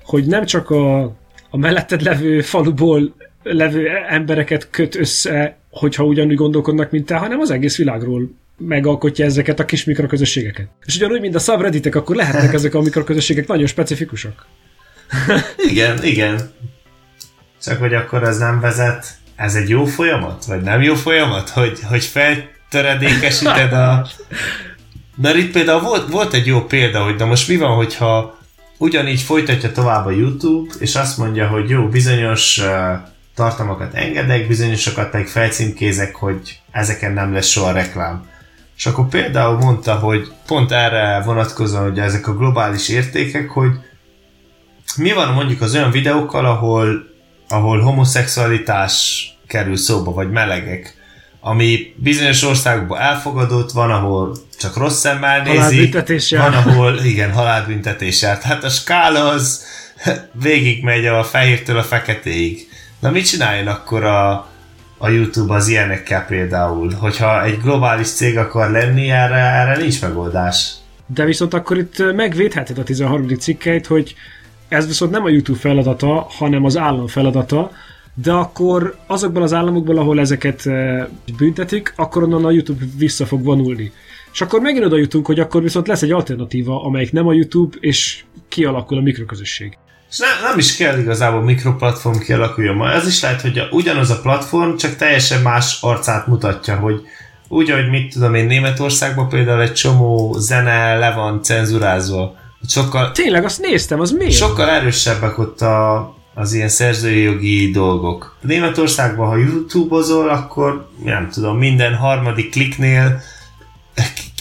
hogy 0.04 0.26
nem 0.26 0.44
csak 0.44 0.70
a, 0.70 1.02
a 1.50 1.56
melletted 1.56 2.02
levő 2.02 2.40
faluból 2.40 3.14
levő 3.42 3.88
embereket 4.08 4.70
köt 4.70 4.94
össze, 4.94 5.56
hogyha 5.70 6.04
ugyanúgy 6.04 6.36
gondolkodnak, 6.36 6.90
mint 6.90 7.06
te, 7.06 7.16
hanem 7.16 7.40
az 7.40 7.50
egész 7.50 7.76
világról 7.76 8.30
megalkotja 8.66 9.24
ezeket 9.24 9.60
a 9.60 9.64
kis 9.64 9.84
mikroközösségeket. 9.84 10.68
És 10.84 10.96
ugyanúgy, 10.96 11.20
mint 11.20 11.34
a 11.34 11.38
subredditek, 11.38 11.94
akkor 11.94 12.16
lehetnek 12.16 12.52
ezek 12.52 12.74
a 12.74 12.80
mikroközösségek 12.80 13.46
nagyon 13.46 13.66
specifikusak. 13.66 14.46
igen, 15.70 16.04
igen. 16.04 16.52
Csak 17.62 17.78
hogy 17.78 17.94
akkor 17.94 18.22
ez 18.22 18.38
nem 18.38 18.60
vezet, 18.60 19.06
ez 19.36 19.54
egy 19.54 19.68
jó 19.68 19.84
folyamat? 19.84 20.44
Vagy 20.44 20.60
nem 20.60 20.82
jó 20.82 20.94
folyamat? 20.94 21.48
Hogy, 21.48 21.78
hogy 21.88 22.04
feltöredékesíted 22.04 23.72
a... 23.72 24.06
Mert 25.16 25.36
itt 25.36 25.52
például 25.52 25.80
volt, 25.80 26.10
volt 26.10 26.34
egy 26.34 26.46
jó 26.46 26.64
példa, 26.64 27.04
hogy 27.04 27.16
na 27.16 27.24
most 27.24 27.48
mi 27.48 27.56
van, 27.56 27.76
hogyha 27.76 28.38
ugyanígy 28.78 29.20
folytatja 29.20 29.72
tovább 29.72 30.06
a 30.06 30.10
YouTube, 30.10 30.74
és 30.78 30.94
azt 30.94 31.18
mondja, 31.18 31.46
hogy 31.46 31.68
jó, 31.68 31.88
bizonyos 31.88 32.58
uh, 32.58 32.66
tartalmakat 33.34 33.94
engedek, 33.94 34.46
bizonyosokat 34.46 35.10
pedig 35.10 35.26
felcímkézek, 35.26 36.14
hogy 36.14 36.60
ezeken 36.70 37.12
nem 37.12 37.32
lesz 37.32 37.46
soha 37.46 37.72
reklám. 37.72 38.30
És 38.76 38.86
akkor 38.86 39.08
például 39.08 39.56
mondta, 39.56 39.94
hogy 39.94 40.32
pont 40.46 40.72
erre 40.72 41.22
vonatkozóan, 41.24 41.82
hogy 41.82 41.98
ezek 41.98 42.28
a 42.28 42.36
globális 42.36 42.88
értékek, 42.88 43.50
hogy 43.50 43.70
mi 44.96 45.12
van 45.12 45.34
mondjuk 45.34 45.60
az 45.60 45.74
olyan 45.74 45.90
videókkal, 45.90 46.46
ahol, 46.46 47.06
ahol 47.48 47.80
homoszexualitás 47.80 49.26
kerül 49.46 49.76
szóba, 49.76 50.12
vagy 50.12 50.30
melegek, 50.30 50.94
ami 51.40 51.94
bizonyos 51.96 52.42
országokban 52.42 53.00
elfogadott, 53.00 53.70
van, 53.70 53.90
ahol 53.90 54.36
csak 54.58 54.76
rossz 54.76 54.98
szemmel 54.98 55.42
nézik, 55.42 55.96
van, 56.30 56.52
ahol 56.52 56.98
igen, 56.98 57.32
halálbüntetés 57.32 58.22
jár. 58.22 58.38
Tehát 58.38 58.64
a 58.64 58.68
skála 58.68 59.28
az 59.28 59.64
végig 60.42 61.06
a 61.06 61.24
fehértől 61.24 61.78
a 61.78 61.82
feketéig. 61.82 62.68
Na 63.00 63.10
mit 63.10 63.26
csináljon 63.26 63.66
akkor 63.66 64.04
a, 64.04 64.51
a 65.04 65.08
YouTube 65.08 65.54
az 65.54 65.68
ilyenekkel 65.68 66.26
például? 66.26 66.92
Hogyha 66.92 67.44
egy 67.44 67.58
globális 67.60 68.08
cég 68.08 68.38
akar 68.38 68.70
lenni, 68.70 69.10
erre, 69.10 69.36
erre 69.36 69.76
nincs 69.76 70.02
megoldás. 70.02 70.72
De 71.06 71.24
viszont 71.24 71.54
akkor 71.54 71.78
itt 71.78 72.12
megvédheted 72.14 72.78
a 72.78 72.82
13. 72.82 73.28
cikkeit, 73.28 73.86
hogy 73.86 74.14
ez 74.68 74.86
viszont 74.86 75.10
nem 75.10 75.24
a 75.24 75.28
YouTube 75.28 75.58
feladata, 75.58 76.26
hanem 76.30 76.64
az 76.64 76.76
állam 76.76 77.06
feladata, 77.06 77.70
de 78.14 78.32
akkor 78.32 78.96
azokban 79.06 79.42
az 79.42 79.52
államokban, 79.52 79.98
ahol 79.98 80.20
ezeket 80.20 80.62
büntetik, 81.36 81.92
akkor 81.96 82.22
onnan 82.22 82.44
a 82.44 82.50
YouTube 82.50 82.84
vissza 82.96 83.26
fog 83.26 83.44
vonulni. 83.44 83.92
És 84.32 84.40
akkor 84.40 84.60
megint 84.60 84.84
oda 84.84 84.96
jutunk, 84.96 85.26
hogy 85.26 85.40
akkor 85.40 85.62
viszont 85.62 85.86
lesz 85.86 86.02
egy 86.02 86.12
alternatíva, 86.12 86.84
amelyik 86.84 87.12
nem 87.12 87.26
a 87.26 87.32
YouTube, 87.32 87.76
és 87.80 88.24
kialakul 88.48 88.98
a 88.98 89.00
mikroközösség. 89.00 89.78
És 90.12 90.18
ne, 90.18 90.48
nem 90.48 90.58
is 90.58 90.76
kell 90.76 90.98
igazából 90.98 91.42
mikroplatform 91.42 92.18
kialakuljon 92.18 92.76
ma. 92.76 92.90
Ez 92.90 93.06
is 93.06 93.22
lehet, 93.22 93.40
hogy 93.40 93.58
a, 93.58 93.68
ugyanaz 93.70 94.10
a 94.10 94.20
platform, 94.20 94.76
csak 94.76 94.96
teljesen 94.96 95.42
más 95.42 95.78
arcát 95.80 96.26
mutatja, 96.26 96.76
hogy 96.76 97.00
úgy, 97.48 97.70
hogy 97.70 97.88
mit 97.88 98.12
tudom 98.12 98.34
én, 98.34 98.46
Németországban 98.46 99.28
például 99.28 99.60
egy 99.60 99.72
csomó 99.72 100.32
zene 100.38 100.98
le 100.98 101.12
van 101.12 101.42
cenzurázva. 101.42 102.36
Sokkal, 102.68 103.12
Tényleg, 103.12 103.44
azt 103.44 103.60
néztem, 103.60 104.00
az 104.00 104.10
miért? 104.10 104.32
Sokkal 104.32 104.70
erősebbek 104.70 105.38
ott 105.38 105.60
a, 105.60 106.14
az 106.34 106.52
ilyen 106.52 106.68
szerzői 106.68 107.22
jogi 107.22 107.70
dolgok. 107.70 108.36
Németországban, 108.40 109.28
ha 109.28 109.36
YouTube-ozol, 109.36 110.28
akkor 110.28 110.88
nem 111.04 111.28
tudom, 111.30 111.58
minden 111.58 111.94
harmadik 111.94 112.50
kliknél 112.50 113.20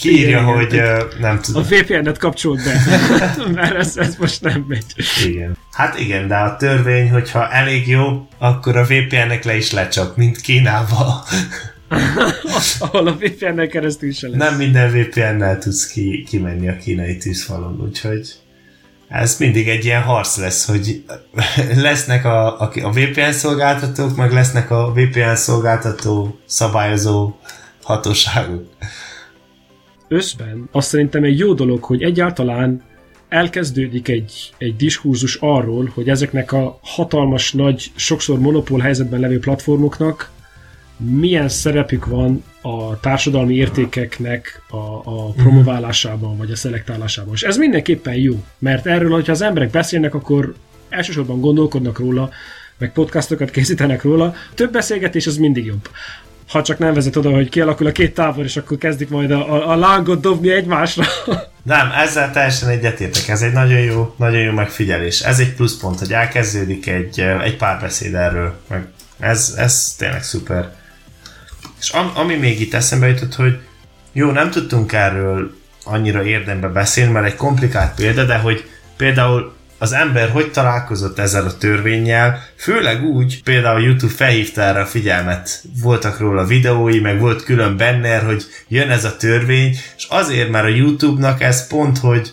kiírja, 0.02 0.42
hogy 0.42 0.72
igen. 0.72 1.02
nem 1.20 1.40
tudom. 1.40 1.62
A 1.62 1.66
VPN-et 1.66 2.18
kapcsolt 2.18 2.64
be, 2.64 2.80
mert 3.60 3.74
ez, 3.74 3.96
ez 3.96 4.16
most 4.16 4.42
nem 4.42 4.64
megy. 4.68 4.84
Igen. 5.26 5.56
Hát 5.72 5.98
igen, 5.98 6.28
de 6.28 6.36
a 6.36 6.56
törvény, 6.56 7.10
hogyha 7.10 7.50
elég 7.50 7.88
jó, 7.88 8.28
akkor 8.38 8.76
a 8.76 8.84
VPN-nek 8.84 9.44
le 9.44 9.56
is 9.56 9.72
lecsap, 9.72 10.16
mint 10.16 10.40
Kínába. 10.40 11.24
Ahol 12.78 13.06
a 13.06 13.16
VPN-nel 13.16 13.66
keresztül 13.66 14.12
se 14.12 14.28
lesz. 14.28 14.38
Nem 14.38 14.56
minden 14.56 14.90
VPN-nel 14.90 15.58
tudsz 15.58 15.86
ki, 15.86 16.24
kimenni 16.28 16.68
a 16.68 16.76
kínai 16.76 17.16
tűzfalon, 17.16 17.80
úgyhogy 17.80 18.34
ez 19.08 19.36
mindig 19.38 19.68
egy 19.68 19.84
ilyen 19.84 20.02
harc 20.02 20.36
lesz, 20.36 20.66
hogy 20.66 21.04
lesznek 21.76 22.24
a, 22.24 22.60
a, 22.60 22.72
a 22.82 22.90
VPN 22.90 23.30
szolgáltatók, 23.30 24.16
meg 24.16 24.32
lesznek 24.32 24.70
a 24.70 24.92
VPN 24.92 25.34
szolgáltató 25.34 26.38
szabályozó 26.46 27.36
hatóságok. 27.82 28.68
Összben 30.12 30.68
azt 30.70 30.88
szerintem 30.88 31.24
egy 31.24 31.38
jó 31.38 31.54
dolog, 31.54 31.82
hogy 31.82 32.02
egyáltalán 32.02 32.82
elkezdődik 33.28 34.08
egy, 34.08 34.52
egy 34.58 34.76
diskurzus 34.76 35.34
arról, 35.34 35.90
hogy 35.94 36.08
ezeknek 36.08 36.52
a 36.52 36.78
hatalmas, 36.82 37.52
nagy, 37.52 37.92
sokszor 37.94 38.38
monopól 38.38 38.80
helyzetben 38.80 39.20
levő 39.20 39.38
platformoknak 39.38 40.30
milyen 40.96 41.48
szerepük 41.48 42.06
van 42.06 42.44
a 42.60 43.00
társadalmi 43.00 43.54
értékeknek 43.54 44.62
a, 44.70 44.76
a 44.76 45.28
mhm. 45.28 45.42
promoválásában, 45.42 46.36
vagy 46.36 46.50
a 46.50 46.56
szelektálásában. 46.56 47.34
És 47.34 47.42
ez 47.42 47.56
mindenképpen 47.56 48.14
jó, 48.14 48.44
mert 48.58 48.86
erről, 48.86 49.10
hogyha 49.10 49.32
az 49.32 49.42
emberek 49.42 49.70
beszélnek, 49.70 50.14
akkor 50.14 50.54
elsősorban 50.88 51.40
gondolkodnak 51.40 51.98
róla, 51.98 52.30
meg 52.78 52.92
podcastokat 52.92 53.50
készítenek 53.50 54.02
róla. 54.02 54.34
Több 54.54 54.72
beszélgetés 54.72 55.26
az 55.26 55.36
mindig 55.36 55.64
jobb. 55.64 55.88
Ha 56.52 56.62
csak 56.62 56.78
nem 56.78 56.94
vezet 56.94 57.16
oda, 57.16 57.30
hogy 57.30 57.48
kialakul 57.48 57.86
a 57.86 57.92
két 57.92 58.14
tábor, 58.14 58.44
és 58.44 58.56
akkor 58.56 58.78
kezdik 58.78 59.08
majd 59.08 59.30
a, 59.30 59.52
a, 59.52 59.70
a 59.70 59.76
lángot 59.76 60.20
dobni 60.20 60.50
egymásra. 60.50 61.04
Nem, 61.62 61.90
ezzel 61.96 62.32
teljesen 62.32 62.68
egyetértek. 62.68 63.28
Ez 63.28 63.42
egy 63.42 63.52
nagyon 63.52 63.80
jó, 63.80 64.14
nagyon 64.18 64.40
jó 64.40 64.52
megfigyelés. 64.52 65.20
Ez 65.20 65.38
egy 65.38 65.54
pluszpont, 65.54 65.98
hogy 65.98 66.12
elkezdődik 66.12 66.86
egy, 66.86 67.20
egy 67.20 67.56
párbeszéd 67.56 68.14
erről. 68.14 68.60
Meg 68.68 68.86
ez, 69.18 69.54
ez 69.56 69.94
tényleg 69.98 70.22
szuper. 70.22 70.74
És 71.80 71.90
am, 71.90 72.12
ami 72.14 72.34
még 72.34 72.60
itt 72.60 72.74
eszembe 72.74 73.08
jutott, 73.08 73.34
hogy 73.34 73.58
jó, 74.12 74.30
nem 74.30 74.50
tudtunk 74.50 74.92
erről 74.92 75.54
annyira 75.84 76.24
érdembe 76.24 76.68
beszélni, 76.68 77.12
mert 77.12 77.26
egy 77.26 77.36
komplikált 77.36 77.94
példa, 77.94 78.24
de 78.24 78.36
hogy 78.36 78.64
például 78.96 79.54
az 79.82 79.92
ember 79.92 80.28
hogy 80.30 80.50
találkozott 80.50 81.18
ezzel 81.18 81.46
a 81.46 81.56
törvényel, 81.56 82.42
főleg 82.56 83.04
úgy, 83.04 83.42
például 83.42 83.82
YouTube 83.82 84.12
felhívta 84.12 84.60
erre 84.60 84.80
a 84.80 84.86
figyelmet, 84.86 85.62
voltak 85.82 86.18
róla 86.18 86.44
videói, 86.44 87.00
meg 87.00 87.20
volt 87.20 87.44
külön 87.44 87.76
banner, 87.76 88.22
hogy 88.22 88.44
jön 88.68 88.90
ez 88.90 89.04
a 89.04 89.16
törvény, 89.16 89.76
és 89.96 90.06
azért, 90.08 90.50
mert 90.50 90.64
a 90.64 90.68
YouTube-nak 90.68 91.42
ez 91.42 91.66
pont, 91.66 91.98
hogy 91.98 92.32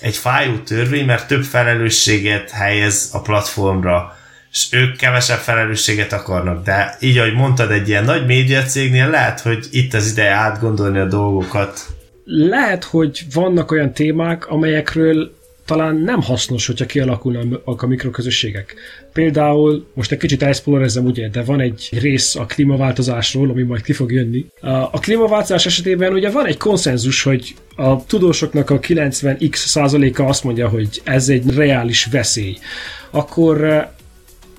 egy 0.00 0.16
fájó 0.16 0.56
törvény, 0.56 1.04
mert 1.04 1.26
több 1.26 1.42
felelősséget 1.42 2.50
helyez 2.50 3.08
a 3.12 3.20
platformra. 3.20 4.16
És 4.50 4.66
ők 4.70 4.96
kevesebb 4.96 5.38
felelősséget 5.38 6.12
akarnak, 6.12 6.64
de 6.64 6.96
így, 7.00 7.18
ahogy 7.18 7.34
mondtad, 7.34 7.70
egy 7.70 7.88
ilyen 7.88 8.04
nagy 8.04 8.26
médiacégnél 8.26 9.10
lehet, 9.10 9.40
hogy 9.40 9.66
itt 9.70 9.94
az 9.94 10.10
ideje 10.10 10.32
átgondolni 10.32 10.98
a 10.98 11.06
dolgokat. 11.06 11.80
Lehet, 12.24 12.84
hogy 12.84 13.24
vannak 13.34 13.70
olyan 13.70 13.92
témák, 13.92 14.46
amelyekről 14.46 15.40
talán 15.64 15.96
nem 15.96 16.22
hasznos, 16.22 16.66
hogyha 16.66 16.86
kialakulnak 16.86 17.82
a 17.82 17.86
mikroközösségek. 17.86 18.74
Például, 19.12 19.86
most 19.94 20.12
egy 20.12 20.18
kicsit 20.18 20.42
elszpolorezem, 20.42 21.04
ugye, 21.04 21.28
de 21.28 21.42
van 21.42 21.60
egy 21.60 21.88
rész 22.00 22.34
a 22.34 22.46
klímaváltozásról, 22.46 23.50
ami 23.50 23.62
majd 23.62 23.82
ki 23.82 23.92
fog 23.92 24.12
jönni. 24.12 24.46
A 24.90 24.98
klímaváltozás 24.98 25.66
esetében 25.66 26.12
ugye 26.12 26.30
van 26.30 26.46
egy 26.46 26.56
konszenzus, 26.56 27.22
hogy 27.22 27.54
a 27.76 28.04
tudósoknak 28.04 28.70
a 28.70 28.78
90x 28.78 29.54
százaléka 29.54 30.24
azt 30.24 30.44
mondja, 30.44 30.68
hogy 30.68 31.00
ez 31.04 31.28
egy 31.28 31.54
reális 31.54 32.04
veszély. 32.04 32.56
Akkor 33.10 33.86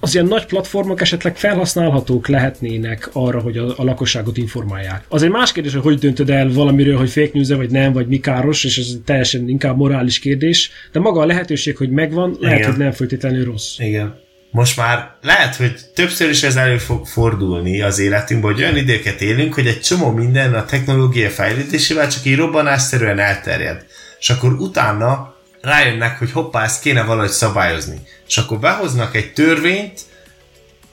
az 0.03 0.13
ilyen 0.13 0.25
nagy 0.25 0.45
platformok 0.45 1.01
esetleg 1.01 1.37
felhasználhatók 1.37 2.27
lehetnének 2.27 3.09
arra, 3.13 3.39
hogy 3.39 3.57
a, 3.57 3.73
a 3.77 3.83
lakosságot 3.83 4.37
informálják. 4.37 5.03
Az 5.07 5.23
egy 5.23 5.29
más 5.29 5.51
kérdés, 5.51 5.73
hogy 5.73 5.81
hogy 5.81 5.99
döntöd 5.99 6.29
el 6.29 6.49
valamiről, 6.51 6.97
hogy 6.97 7.09
fake 7.09 7.29
news 7.33 7.47
vagy 7.47 7.69
nem, 7.69 7.93
vagy 7.93 8.07
mi 8.07 8.19
káros, 8.19 8.63
és 8.63 8.77
ez 8.77 8.87
teljesen 9.05 9.49
inkább 9.49 9.77
morális 9.77 10.19
kérdés, 10.19 10.71
de 10.91 10.99
maga 10.99 11.21
a 11.21 11.25
lehetőség, 11.25 11.77
hogy 11.77 11.89
megvan, 11.89 12.37
lehet, 12.39 12.57
Igen. 12.57 12.69
hogy 12.69 12.79
nem 12.79 12.91
feltétlenül 12.91 13.45
rossz. 13.45 13.79
Igen. 13.79 14.21
Most 14.51 14.77
már 14.77 15.15
lehet, 15.21 15.55
hogy 15.55 15.73
többször 15.95 16.29
is 16.29 16.43
ez 16.43 16.55
elő 16.55 16.77
fog 16.77 17.05
fordulni 17.07 17.81
az 17.81 17.99
életünkben, 17.99 18.51
hogy 18.51 18.61
olyan 18.61 18.77
időket 18.77 19.21
élünk, 19.21 19.53
hogy 19.53 19.67
egy 19.67 19.81
csomó 19.81 20.11
minden 20.11 20.53
a 20.53 20.65
technológia 20.65 21.29
fejlődésével 21.29 22.07
csak 22.07 22.25
így 22.25 22.35
robbanásszerűen 22.35 23.19
elterjed. 23.19 23.85
És 24.19 24.29
akkor 24.29 24.53
utána 24.53 25.32
rájönnek, 25.63 26.19
hogy 26.19 26.31
hoppá, 26.31 26.63
ezt 26.63 26.81
kéne 26.81 27.03
valahogy 27.03 27.29
szabályozni. 27.29 28.01
És 28.27 28.37
akkor 28.37 28.59
behoznak 28.59 29.15
egy 29.15 29.33
törvényt, 29.33 30.01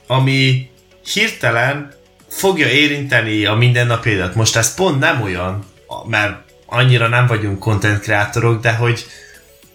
ami 0.07 0.69
hirtelen 1.13 1.93
fogja 2.29 2.67
érinteni 2.67 3.45
a 3.45 3.53
mindennapi 3.53 4.09
élet. 4.09 4.35
Most 4.35 4.55
ez 4.55 4.75
pont 4.75 4.99
nem 4.99 5.21
olyan, 5.21 5.65
mert 6.09 6.33
annyira 6.65 7.07
nem 7.07 7.27
vagyunk 7.27 7.59
content 7.59 7.99
kreatorok, 7.99 8.61
de 8.61 8.71
hogy, 8.71 9.05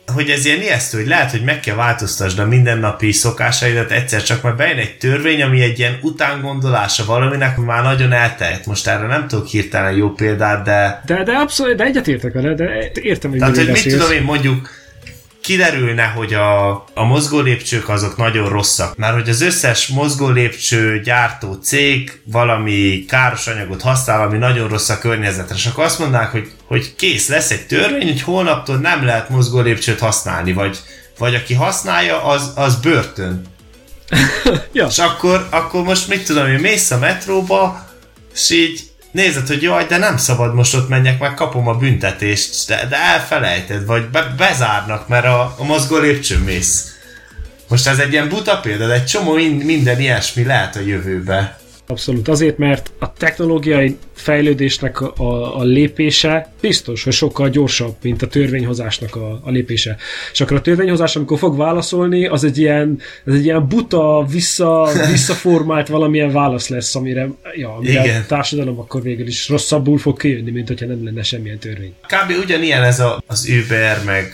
hogy 0.07 0.31
ez 0.31 0.45
ilyen 0.45 0.61
ijesztő, 0.61 0.99
hogy 0.99 1.07
lehet, 1.07 1.31
hogy 1.31 1.43
meg 1.43 1.61
kell 1.61 1.75
változtasd 1.75 2.39
a 2.39 2.47
mindennapi 2.47 3.13
szokásaidat 3.13 3.91
egyszer 3.91 4.23
csak, 4.23 4.43
mert 4.43 4.57
bejön 4.57 4.79
egy 4.79 4.99
törvény, 4.99 5.43
ami 5.43 5.63
egy 5.63 5.79
ilyen 5.79 5.99
utángondolása 6.03 7.05
valaminek, 7.05 7.57
már 7.57 7.83
nagyon 7.83 8.13
elterjedt. 8.13 8.67
Most 8.67 8.87
erre 8.87 9.07
nem 9.07 9.29
tudok 9.29 9.47
hirtelen 9.47 9.93
jó 9.93 10.11
példát, 10.11 10.65
de... 10.65 11.03
De, 11.07 11.23
de 11.23 11.33
abszolút, 11.33 11.77
de 11.77 11.85
egyetértek 11.85 12.33
vele, 12.33 12.55
de 12.55 12.91
értem, 13.01 13.31
hogy 13.31 13.39
Tehát, 13.39 13.57
hogy 13.57 13.71
mit 13.71 13.89
tudom 13.89 14.11
én 14.11 14.23
mondjuk 14.23 14.85
kiderülne, 15.47 16.05
hogy 16.05 16.35
a, 16.35 16.71
a 16.95 17.05
mozgó 17.05 17.41
lépcsők 17.41 17.89
azok 17.89 18.17
nagyon 18.17 18.49
rosszak, 18.49 18.97
mert 18.97 19.15
hogy 19.15 19.29
az 19.29 19.41
összes 19.41 19.87
mozgó 19.87 20.29
lépcső 20.29 21.01
gyártó 21.01 21.53
cég 21.53 22.21
valami 22.25 23.05
káros 23.09 23.47
anyagot 23.47 23.83
használ, 23.83 24.23
ami 24.23 24.39
nagyon 24.39 24.69
rossz 24.69 24.89
a 24.89 24.99
környezetre, 24.99 25.55
és 25.55 25.67
akkor 25.67 25.85
azt 25.85 25.99
mondnák, 25.99 26.31
hogy, 26.31 26.51
hogy 26.67 26.95
kész, 26.97 27.29
lesz 27.29 27.51
egy 27.51 27.67
törvény, 27.67 28.07
hogy 28.07 28.23
holnaptól 28.23 28.77
nem 28.77 29.05
lehet 29.05 29.29
mozgó 29.29 29.61
lépcsőt 29.61 29.99
használni, 29.99 30.53
vagy, 30.53 30.79
vagy 31.19 31.35
aki 31.35 31.55
használja, 31.55 32.25
az, 32.25 32.53
az 32.55 32.77
börtön. 32.77 33.43
ja. 34.73 34.87
És 34.87 34.99
akkor, 34.99 35.47
akkor 35.51 35.83
most 35.83 36.09
mit 36.09 36.27
tudom 36.27 36.47
én, 36.47 36.59
mész 36.59 36.91
a 36.91 36.99
metróba, 36.99 37.89
és 38.35 38.51
így 38.51 38.81
nézed, 39.11 39.47
hogy 39.47 39.63
jaj, 39.63 39.87
de 39.87 39.97
nem 39.97 40.17
szabad 40.17 40.55
most 40.55 40.75
ott 40.75 40.89
menjek, 40.89 41.19
meg 41.19 41.35
kapom 41.35 41.69
a 41.69 41.75
büntetést, 41.75 42.67
de, 42.67 42.87
de 42.89 42.97
elfelejted, 42.97 43.87
vagy 43.87 44.09
be, 44.09 44.35
bezárnak, 44.37 45.09
mert 45.09 45.25
a, 45.25 45.55
a 45.59 45.65
mozgó 45.65 45.97
lépcsőn 45.97 46.41
mész. 46.41 46.95
Most 47.69 47.87
ez 47.87 47.99
egy 47.99 48.13
ilyen 48.13 48.29
buta 48.29 48.61
példa, 48.61 48.87
de 48.87 48.93
egy 48.93 49.07
csomó 49.07 49.33
minden 49.65 50.01
ilyesmi 50.01 50.45
lehet 50.45 50.77
a 50.77 50.81
jövőbe. 50.81 51.59
Abszolút 51.87 52.29
azért, 52.29 52.59
mert 52.59 52.91
a 52.99 53.13
technológiai 53.13 53.97
fejlődésnek 54.15 55.01
a, 55.01 55.59
a 55.59 55.63
lépése 55.63 56.53
biztos, 56.61 57.05
hogy 57.05 57.13
sokkal 57.13 57.49
gyorsabb, 57.49 57.95
mint 58.03 58.23
a 58.23 58.27
törvényhozásnak 58.27 59.17
a, 59.17 59.41
a 59.45 59.51
lépése. 59.51 59.97
És 60.33 60.41
akkor 60.41 60.57
a 60.57 60.61
törvényhozás, 60.61 61.17
amikor 61.17 61.39
fog 61.39 61.57
válaszolni, 61.57 62.27
az 62.27 62.45
egy 62.45 62.59
ilyen, 62.59 62.99
az 63.25 63.35
egy 63.35 63.45
ilyen 63.45 63.69
buta, 63.69 64.27
vissza, 64.31 64.89
visszaformált 65.11 65.89
valamilyen 65.89 66.33
válasz 66.33 66.69
lesz, 66.69 66.95
amire, 66.95 67.29
ja, 67.57 67.75
amire 67.77 68.05
Igen. 68.05 68.23
a 68.23 68.27
társadalom 68.27 68.79
akkor 68.79 69.03
végül 69.03 69.27
is 69.27 69.49
rosszabbul 69.49 69.99
fog 69.99 70.19
kijönni, 70.19 70.51
mint 70.51 70.69
hogyha 70.69 70.87
nem 70.87 71.05
lenne 71.05 71.23
semmilyen 71.23 71.59
törvény. 71.59 71.95
Kb. 72.01 72.43
ugyanilyen 72.45 72.83
ez 72.83 73.01
a, 73.01 73.23
az 73.27 73.49
Uber, 73.49 74.03
meg 74.05 74.33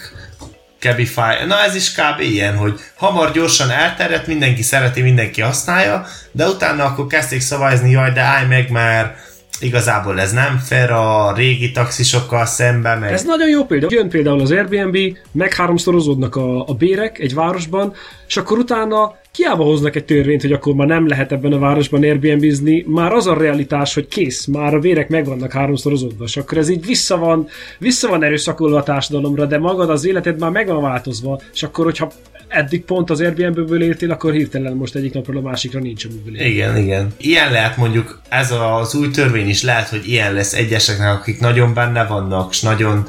Cabify, 0.83 1.45
na 1.47 1.65
ez 1.65 1.75
is 1.75 1.93
kb. 1.93 2.21
ilyen, 2.21 2.57
hogy 2.57 2.81
hamar 2.95 3.33
gyorsan 3.33 3.71
elterjedt, 3.71 4.27
mindenki 4.27 4.63
szereti, 4.63 5.03
mindenki 5.03 5.41
használja, 5.41 6.07
de 6.33 6.47
utána 6.47 6.85
akkor 6.85 7.07
kezdték 7.07 7.41
szavazni, 7.41 7.91
jaj, 7.91 8.11
de 8.11 8.21
állj 8.21 8.47
meg, 8.47 8.71
mert 8.71 9.17
igazából 9.63 10.21
ez 10.21 10.33
nem 10.33 10.59
fair 10.59 10.91
a 10.91 11.33
régi 11.37 11.71
taxisokkal 11.71 12.47
szemben. 12.47 12.99
Meg... 12.99 13.13
Ez 13.13 13.25
nagyon 13.25 13.49
jó 13.49 13.65
példa. 13.65 13.87
Jön 13.91 14.09
például 14.09 14.41
az 14.41 14.51
Airbnb, 14.51 14.97
meg 15.33 15.55
háromszorozódnak 15.55 16.37
a, 16.37 16.69
a 16.69 16.75
bérek 16.75 17.19
egy 17.19 17.35
városban, 17.35 17.93
és 18.27 18.37
akkor 18.37 18.59
utána 18.59 19.21
Kiába 19.33 19.65
hoznak 19.65 19.97
egy 19.97 20.05
törvényt, 20.05 20.43
hogy 20.43 20.53
akkor 20.53 20.75
már 20.75 20.87
nem 20.87 21.09
lehet 21.09 21.33
ebben 21.33 21.53
a 21.53 21.59
városban 21.59 22.03
Airbnb-zni, 22.03 22.85
már 22.87 23.13
az 23.13 23.27
a 23.27 23.35
realitás, 23.35 23.95
hogy 23.95 24.09
kész, 24.09 24.47
már 24.47 24.75
a 24.75 24.81
vérek 24.81 25.09
meg 25.09 25.27
vannak 25.27 25.53
háromszorozódva, 25.53 26.25
és 26.25 26.37
akkor 26.37 26.59
ez 26.59 26.69
így 26.69 26.87
vissza 26.87 27.17
van, 27.17 27.49
vissza 27.79 28.09
van 28.09 28.23
erőszakolva 28.23 28.79
a 28.79 28.83
társadalomra, 28.83 29.47
de 29.47 29.59
magad 29.59 29.91
az 29.91 30.05
életed 30.05 30.39
már 30.39 30.51
meg 30.51 30.67
van 30.67 30.83
változva, 30.83 31.41
és 31.53 31.63
akkor, 31.63 31.85
hogyha 31.85 32.13
eddig 32.53 32.85
pont 32.85 33.11
az 33.11 33.21
Airbnb-ből 33.21 33.83
éltél, 33.83 34.11
akkor 34.11 34.33
hirtelen 34.33 34.77
most 34.77 34.95
egyik 34.95 35.13
napról 35.13 35.37
a 35.37 35.41
másikra 35.41 35.81
nincs 35.81 36.05
amiből 36.05 36.35
éltél. 36.35 36.51
Igen, 36.51 36.77
igen. 36.77 37.13
Ilyen 37.17 37.53
lehet 37.53 37.77
mondjuk, 37.77 38.21
ez 38.29 38.53
az 38.53 38.95
új 38.95 39.11
törvény 39.11 39.49
is 39.49 39.63
lehet, 39.63 39.89
hogy 39.89 40.09
ilyen 40.09 40.33
lesz 40.33 40.55
egyeseknek, 40.55 41.13
akik 41.13 41.41
nagyon 41.41 41.75
benne 41.75 42.07
vannak, 42.07 42.51
és 42.51 42.61
nagyon 42.61 43.07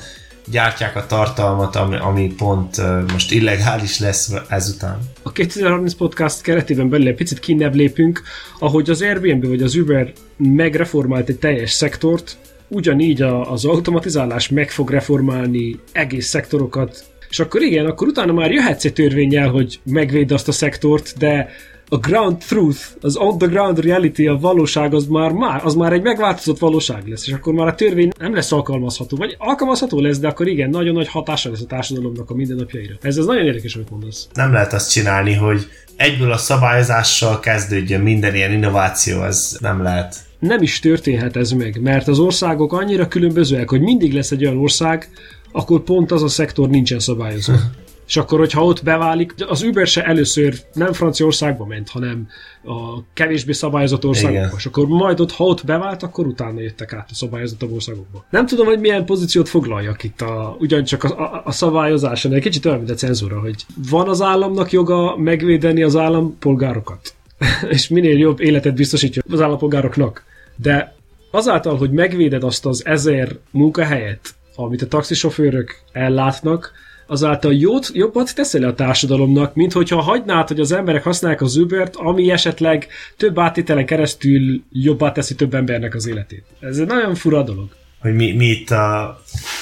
gyártják 0.51 0.95
a 0.95 1.05
tartalmat, 1.05 1.75
ami, 1.75 1.97
ami 1.97 2.33
pont 2.37 2.77
uh, 2.77 3.11
most 3.11 3.31
illegális 3.31 3.99
lesz 3.99 4.31
ezután. 4.47 4.99
A 5.21 5.31
2030 5.31 5.93
podcast 5.93 6.41
keretében 6.41 6.89
belül 6.89 7.07
egy 7.07 7.15
picit 7.15 7.39
kinnebb 7.39 7.75
lépünk, 7.75 8.21
ahogy 8.59 8.89
az 8.89 9.01
Airbnb 9.01 9.47
vagy 9.47 9.61
az 9.61 9.75
Uber 9.75 10.11
megreformált 10.37 11.29
egy 11.29 11.39
teljes 11.39 11.71
szektort, 11.71 12.37
ugyanígy 12.67 13.21
a, 13.21 13.51
az 13.51 13.65
automatizálás 13.65 14.49
meg 14.49 14.71
fog 14.71 14.89
reformálni 14.89 15.79
egész 15.91 16.27
szektorokat, 16.27 17.03
és 17.33 17.39
akkor 17.39 17.61
igen, 17.61 17.85
akkor 17.85 18.07
utána 18.07 18.33
már 18.33 18.51
jöhetsz 18.51 18.85
egy 18.85 18.93
törvényel, 18.93 19.49
hogy 19.49 19.79
megvéd 19.83 20.31
azt 20.31 20.47
a 20.47 20.51
szektort, 20.51 21.17
de 21.17 21.49
a 21.89 21.97
ground 21.97 22.37
truth, 22.37 22.79
az 23.01 23.15
on 23.15 23.37
the 23.37 23.47
ground 23.47 23.79
reality, 23.79 24.27
a 24.27 24.37
valóság 24.37 24.93
az 24.93 25.05
már, 25.05 25.31
már, 25.31 25.61
az 25.65 25.75
már 25.75 25.93
egy 25.93 26.01
megváltozott 26.01 26.59
valóság 26.59 27.07
lesz, 27.07 27.27
és 27.27 27.33
akkor 27.33 27.53
már 27.53 27.67
a 27.67 27.75
törvény 27.75 28.11
nem 28.19 28.33
lesz 28.33 28.51
alkalmazható, 28.51 29.17
vagy 29.17 29.35
alkalmazható 29.37 29.99
lesz, 29.99 30.19
de 30.19 30.27
akkor 30.27 30.47
igen, 30.47 30.69
nagyon 30.69 30.93
nagy 30.93 31.07
hatása 31.07 31.49
lesz 31.49 31.61
a 31.61 31.65
társadalomnak 31.65 32.29
a 32.29 32.33
mindennapjaira. 32.33 32.93
Ez, 33.01 33.17
ez 33.17 33.25
nagyon 33.25 33.45
érdekes, 33.45 33.75
amit 33.75 33.89
mondasz. 33.89 34.27
Nem 34.33 34.53
lehet 34.53 34.73
azt 34.73 34.91
csinálni, 34.91 35.33
hogy 35.33 35.67
egyből 35.95 36.31
a 36.31 36.37
szabályozással 36.37 37.39
kezdődjön 37.39 38.01
minden 38.01 38.35
ilyen 38.35 38.51
innováció, 38.51 39.23
ez 39.23 39.57
nem 39.59 39.81
lehet. 39.81 40.15
Nem 40.39 40.61
is 40.61 40.79
történhet 40.79 41.35
ez 41.35 41.51
meg, 41.51 41.81
mert 41.81 42.07
az 42.07 42.19
országok 42.19 42.73
annyira 42.73 43.07
különbözőek, 43.07 43.69
hogy 43.69 43.81
mindig 43.81 44.13
lesz 44.13 44.31
egy 44.31 44.45
olyan 44.45 44.57
ország, 44.57 45.09
akkor 45.53 45.81
pont 45.81 46.11
az 46.11 46.23
a 46.23 46.27
szektor 46.27 46.69
nincsen 46.69 46.99
szabályozva. 46.99 47.55
És 48.07 48.17
akkor, 48.17 48.39
hogyha 48.39 48.65
ott 48.65 48.83
beválik, 48.83 49.33
az 49.47 49.63
Uber 49.63 49.87
se 49.87 50.03
először 50.05 50.55
nem 50.73 50.93
Franciaországba 50.93 51.65
ment, 51.65 51.89
hanem 51.89 52.27
a 52.63 53.03
kevésbé 53.13 53.51
szabályozott 53.51 54.05
országokba. 54.05 54.45
Igen. 54.45 54.57
És 54.57 54.65
akkor 54.65 54.87
majd 54.87 55.19
ott, 55.19 55.31
ha 55.31 55.43
ott 55.43 55.65
bevált, 55.65 56.03
akkor 56.03 56.27
utána 56.27 56.59
jöttek 56.59 56.93
át 56.93 57.07
a 57.11 57.13
szabályozottabb 57.13 57.71
országokba. 57.71 58.25
Nem 58.29 58.45
tudom, 58.45 58.65
hogy 58.65 58.79
milyen 58.79 59.05
pozíciót 59.05 59.49
foglaljak 59.49 60.03
itt 60.03 60.21
a, 60.21 60.55
ugyancsak 60.59 61.03
a, 61.03 61.19
a, 61.19 61.41
a 61.45 61.51
szabályozáson, 61.51 62.33
egy 62.33 62.41
kicsit 62.41 62.65
olyan, 62.65 62.77
mint 62.77 62.89
a 62.89 62.93
cenzúra, 62.93 63.39
hogy 63.39 63.65
van 63.89 64.09
az 64.09 64.21
államnak 64.21 64.71
joga 64.71 65.17
megvédeni 65.17 65.83
az 65.83 65.95
állampolgárokat. 65.95 67.13
és 67.69 67.87
minél 67.87 68.17
jobb 68.17 68.41
életet 68.41 68.75
biztosítja 68.75 69.21
az 69.29 69.41
állampolgároknak. 69.41 70.23
De 70.55 70.95
azáltal, 71.31 71.77
hogy 71.77 71.91
megvéded 71.91 72.43
azt 72.43 72.65
az 72.65 72.85
ezer 72.85 73.35
munkahelyet, 73.51 74.33
amit 74.55 74.81
a 74.81 74.87
taxisofőrök 74.87 75.75
ellátnak, 75.91 76.71
azáltal 77.07 77.53
jót, 77.53 77.89
jobbat 77.93 78.35
teszel 78.35 78.63
a 78.63 78.73
társadalomnak, 78.73 79.55
mint 79.55 79.73
hogyha 79.73 80.01
hagynád, 80.01 80.47
hogy 80.47 80.59
az 80.59 80.71
emberek 80.71 81.03
használják 81.03 81.41
az 81.41 81.55
Ubert, 81.55 81.95
ami 81.95 82.31
esetleg 82.31 82.87
több 83.17 83.39
átételen 83.39 83.85
keresztül 83.85 84.63
jobbá 84.71 85.11
teszi 85.11 85.35
több 85.35 85.53
embernek 85.53 85.95
az 85.95 86.07
életét. 86.07 86.43
Ez 86.59 86.77
egy 86.77 86.87
nagyon 86.87 87.15
fura 87.15 87.43
dolog. 87.43 87.69
Hogy 87.99 88.13
mi, 88.13 88.31
mi 88.31 88.45
itt 88.45 88.71
a, 88.71 89.03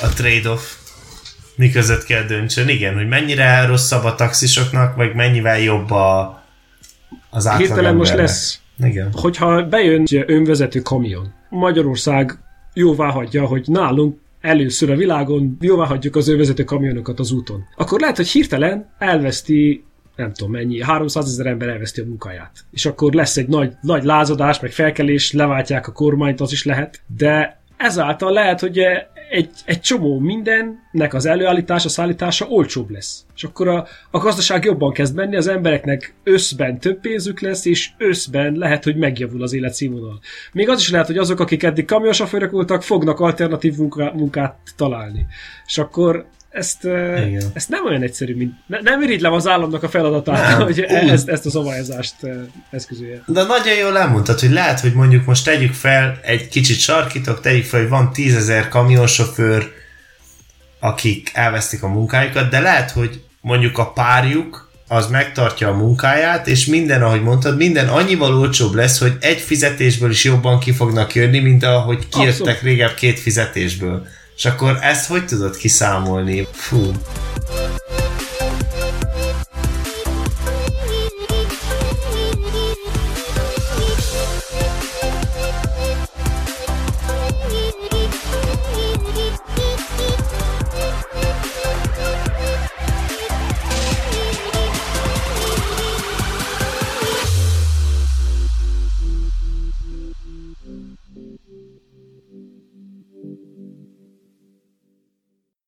a 0.02 0.08
trade-off, 0.16 0.62
mi 1.56 1.70
között 1.70 2.04
kell 2.04 2.24
döntsön. 2.24 2.70
Igen, 2.70 2.94
hogy 2.94 3.08
mennyire 3.08 3.66
rosszabb 3.66 4.04
a 4.04 4.16
taxisoknak, 4.16 4.96
vagy 4.96 5.14
mennyivel 5.14 5.60
jobb 5.60 5.92
a, 5.92 6.44
az 7.30 7.48
átlag 7.48 7.68
Hirtelen 7.68 7.96
most 7.96 8.14
lesz, 8.14 8.60
Igen. 8.84 9.10
hogyha 9.12 9.64
bejön 9.64 10.06
önvezető 10.26 10.80
kamion, 10.80 11.34
Magyarország 11.50 12.38
jóvá 12.74 13.10
hagyja, 13.10 13.46
hogy 13.46 13.64
nálunk 13.68 14.20
először 14.42 14.92
a 14.92 14.96
világon 14.96 15.58
jóvá 15.60 15.86
hagyjuk 15.86 16.16
az 16.16 16.36
vezető 16.36 16.64
kamionokat 16.64 17.20
az 17.20 17.32
úton. 17.32 17.64
Akkor 17.76 18.00
lehet, 18.00 18.16
hogy 18.16 18.28
hirtelen 18.28 18.94
elveszti 18.98 19.84
nem 20.16 20.34
tudom 20.34 20.52
mennyi, 20.52 20.82
300 20.82 21.26
ezer 21.26 21.46
ember 21.46 21.70
elveszti 21.70 22.02
a 22.02 22.06
munkáját. 22.06 22.66
És 22.72 22.86
akkor 22.86 23.14
lesz 23.14 23.38
egy 23.38 23.48
nagy, 23.48 23.74
nagy 23.82 24.04
lázadás, 24.04 24.60
meg 24.60 24.72
felkelés, 24.72 25.32
leváltják 25.32 25.88
a 25.88 25.92
kormányt, 25.92 26.42
az 26.42 26.52
is 26.52 26.66
lehet, 26.66 27.02
de 27.18 27.62
ezáltal 27.78 28.32
lehet, 28.32 28.60
hogy 28.60 28.80
egy, 29.32 29.50
egy 29.66 29.82
csomó 29.82 30.20
mindennek 30.20 31.14
az 31.14 31.26
előállítása, 31.26 31.90
szállítása 31.90 32.46
olcsóbb 32.46 32.90
lesz. 32.90 33.26
És 33.36 33.44
akkor 33.44 33.68
a, 33.68 33.88
a 34.12 34.18
gazdaság 34.18 34.64
jobban 34.64 34.94
kezd 34.94 35.16
menni, 35.16 35.36
az 35.36 35.48
embereknek 35.48 36.14
összben 36.24 36.80
több 36.80 37.00
pénzük 37.00 37.40
lesz, 37.40 37.66
és 37.66 37.90
összben 37.98 38.54
lehet, 38.56 38.84
hogy 38.84 38.96
megjavul 38.96 39.44
az 39.44 39.54
életszínvonal. 39.54 40.20
Még 40.54 40.70
az 40.70 40.80
is 40.80 40.92
lehet, 40.92 41.08
hogy 41.08 41.18
azok, 41.18 41.40
akik 41.40 41.64
eddig 41.64 41.86
kamionsofőrök 41.86 42.52
voltak, 42.52 42.84
fognak 42.84 43.20
alternatív 43.20 43.78
munká, 43.78 44.12
munkát 44.16 44.58
találni. 44.76 45.26
És 45.66 45.78
akkor 45.78 46.26
ezt, 46.52 46.84
Igen. 46.84 47.44
ezt 47.54 47.70
nem 47.70 47.86
olyan 47.86 48.02
egyszerű, 48.02 48.36
mint... 48.36 48.54
Ne, 48.68 48.80
nem 48.82 49.02
irigylem 49.02 49.34
az 49.34 49.48
államnak 49.48 49.84
a 49.84 49.90
feladatát, 49.90 50.58
nem. 50.58 50.62
hogy 50.66 50.80
ezt, 50.80 51.30
ezt 51.30 51.46
a 51.46 51.50
szabályozást 51.50 52.16
eszközölje. 52.70 53.24
De 53.26 53.44
nagyon 53.44 53.78
jól 53.78 53.98
elmondtad, 53.98 54.40
hogy 54.40 54.52
lehet, 54.52 54.80
hogy 54.80 54.94
mondjuk 54.94 55.26
most 55.26 55.46
tegyük 55.46 55.74
fel, 55.74 56.20
egy 56.22 56.48
kicsit 56.48 56.80
sarkítok, 56.80 57.42
tegyük 57.42 57.64
fel, 57.64 57.80
hogy 57.80 57.90
van 57.90 58.14
tízezer 58.14 58.68
kamionsofőr, 58.68 59.72
akik 60.80 61.32
elvesztik 61.34 61.84
a 61.84 61.88
munkájukat, 61.88 62.50
de 62.50 62.60
lehet, 62.60 62.92
hogy 62.92 63.22
mondjuk 63.42 63.78
a 63.78 63.92
párjuk 63.92 64.70
az 64.88 65.08
megtartja 65.08 65.68
a 65.68 65.76
munkáját, 65.76 66.48
és 66.48 66.66
minden, 66.66 67.04
ahogy 67.04 67.24
mondtad, 67.24 67.58
minden 67.58 67.88
annyival 67.88 68.40
olcsóbb 68.40 68.74
lesz, 68.74 69.00
hogy 69.00 69.18
egy 69.20 69.40
fizetésből 69.40 70.10
is 70.10 70.24
jobban 70.24 70.60
ki 70.60 70.72
fognak 70.72 71.16
jönni, 71.16 71.40
mint 71.40 71.64
ahogy 71.64 72.08
kijöttek 72.10 72.40
Abszolút. 72.40 72.62
régebb 72.62 72.94
két 72.94 73.20
fizetésből. 73.20 74.08
És 74.42 74.48
akkor 74.48 74.78
ezt 74.82 75.08
hogy 75.08 75.26
tudod 75.26 75.56
kiszámolni? 75.56 76.48
Fú. 76.52 76.92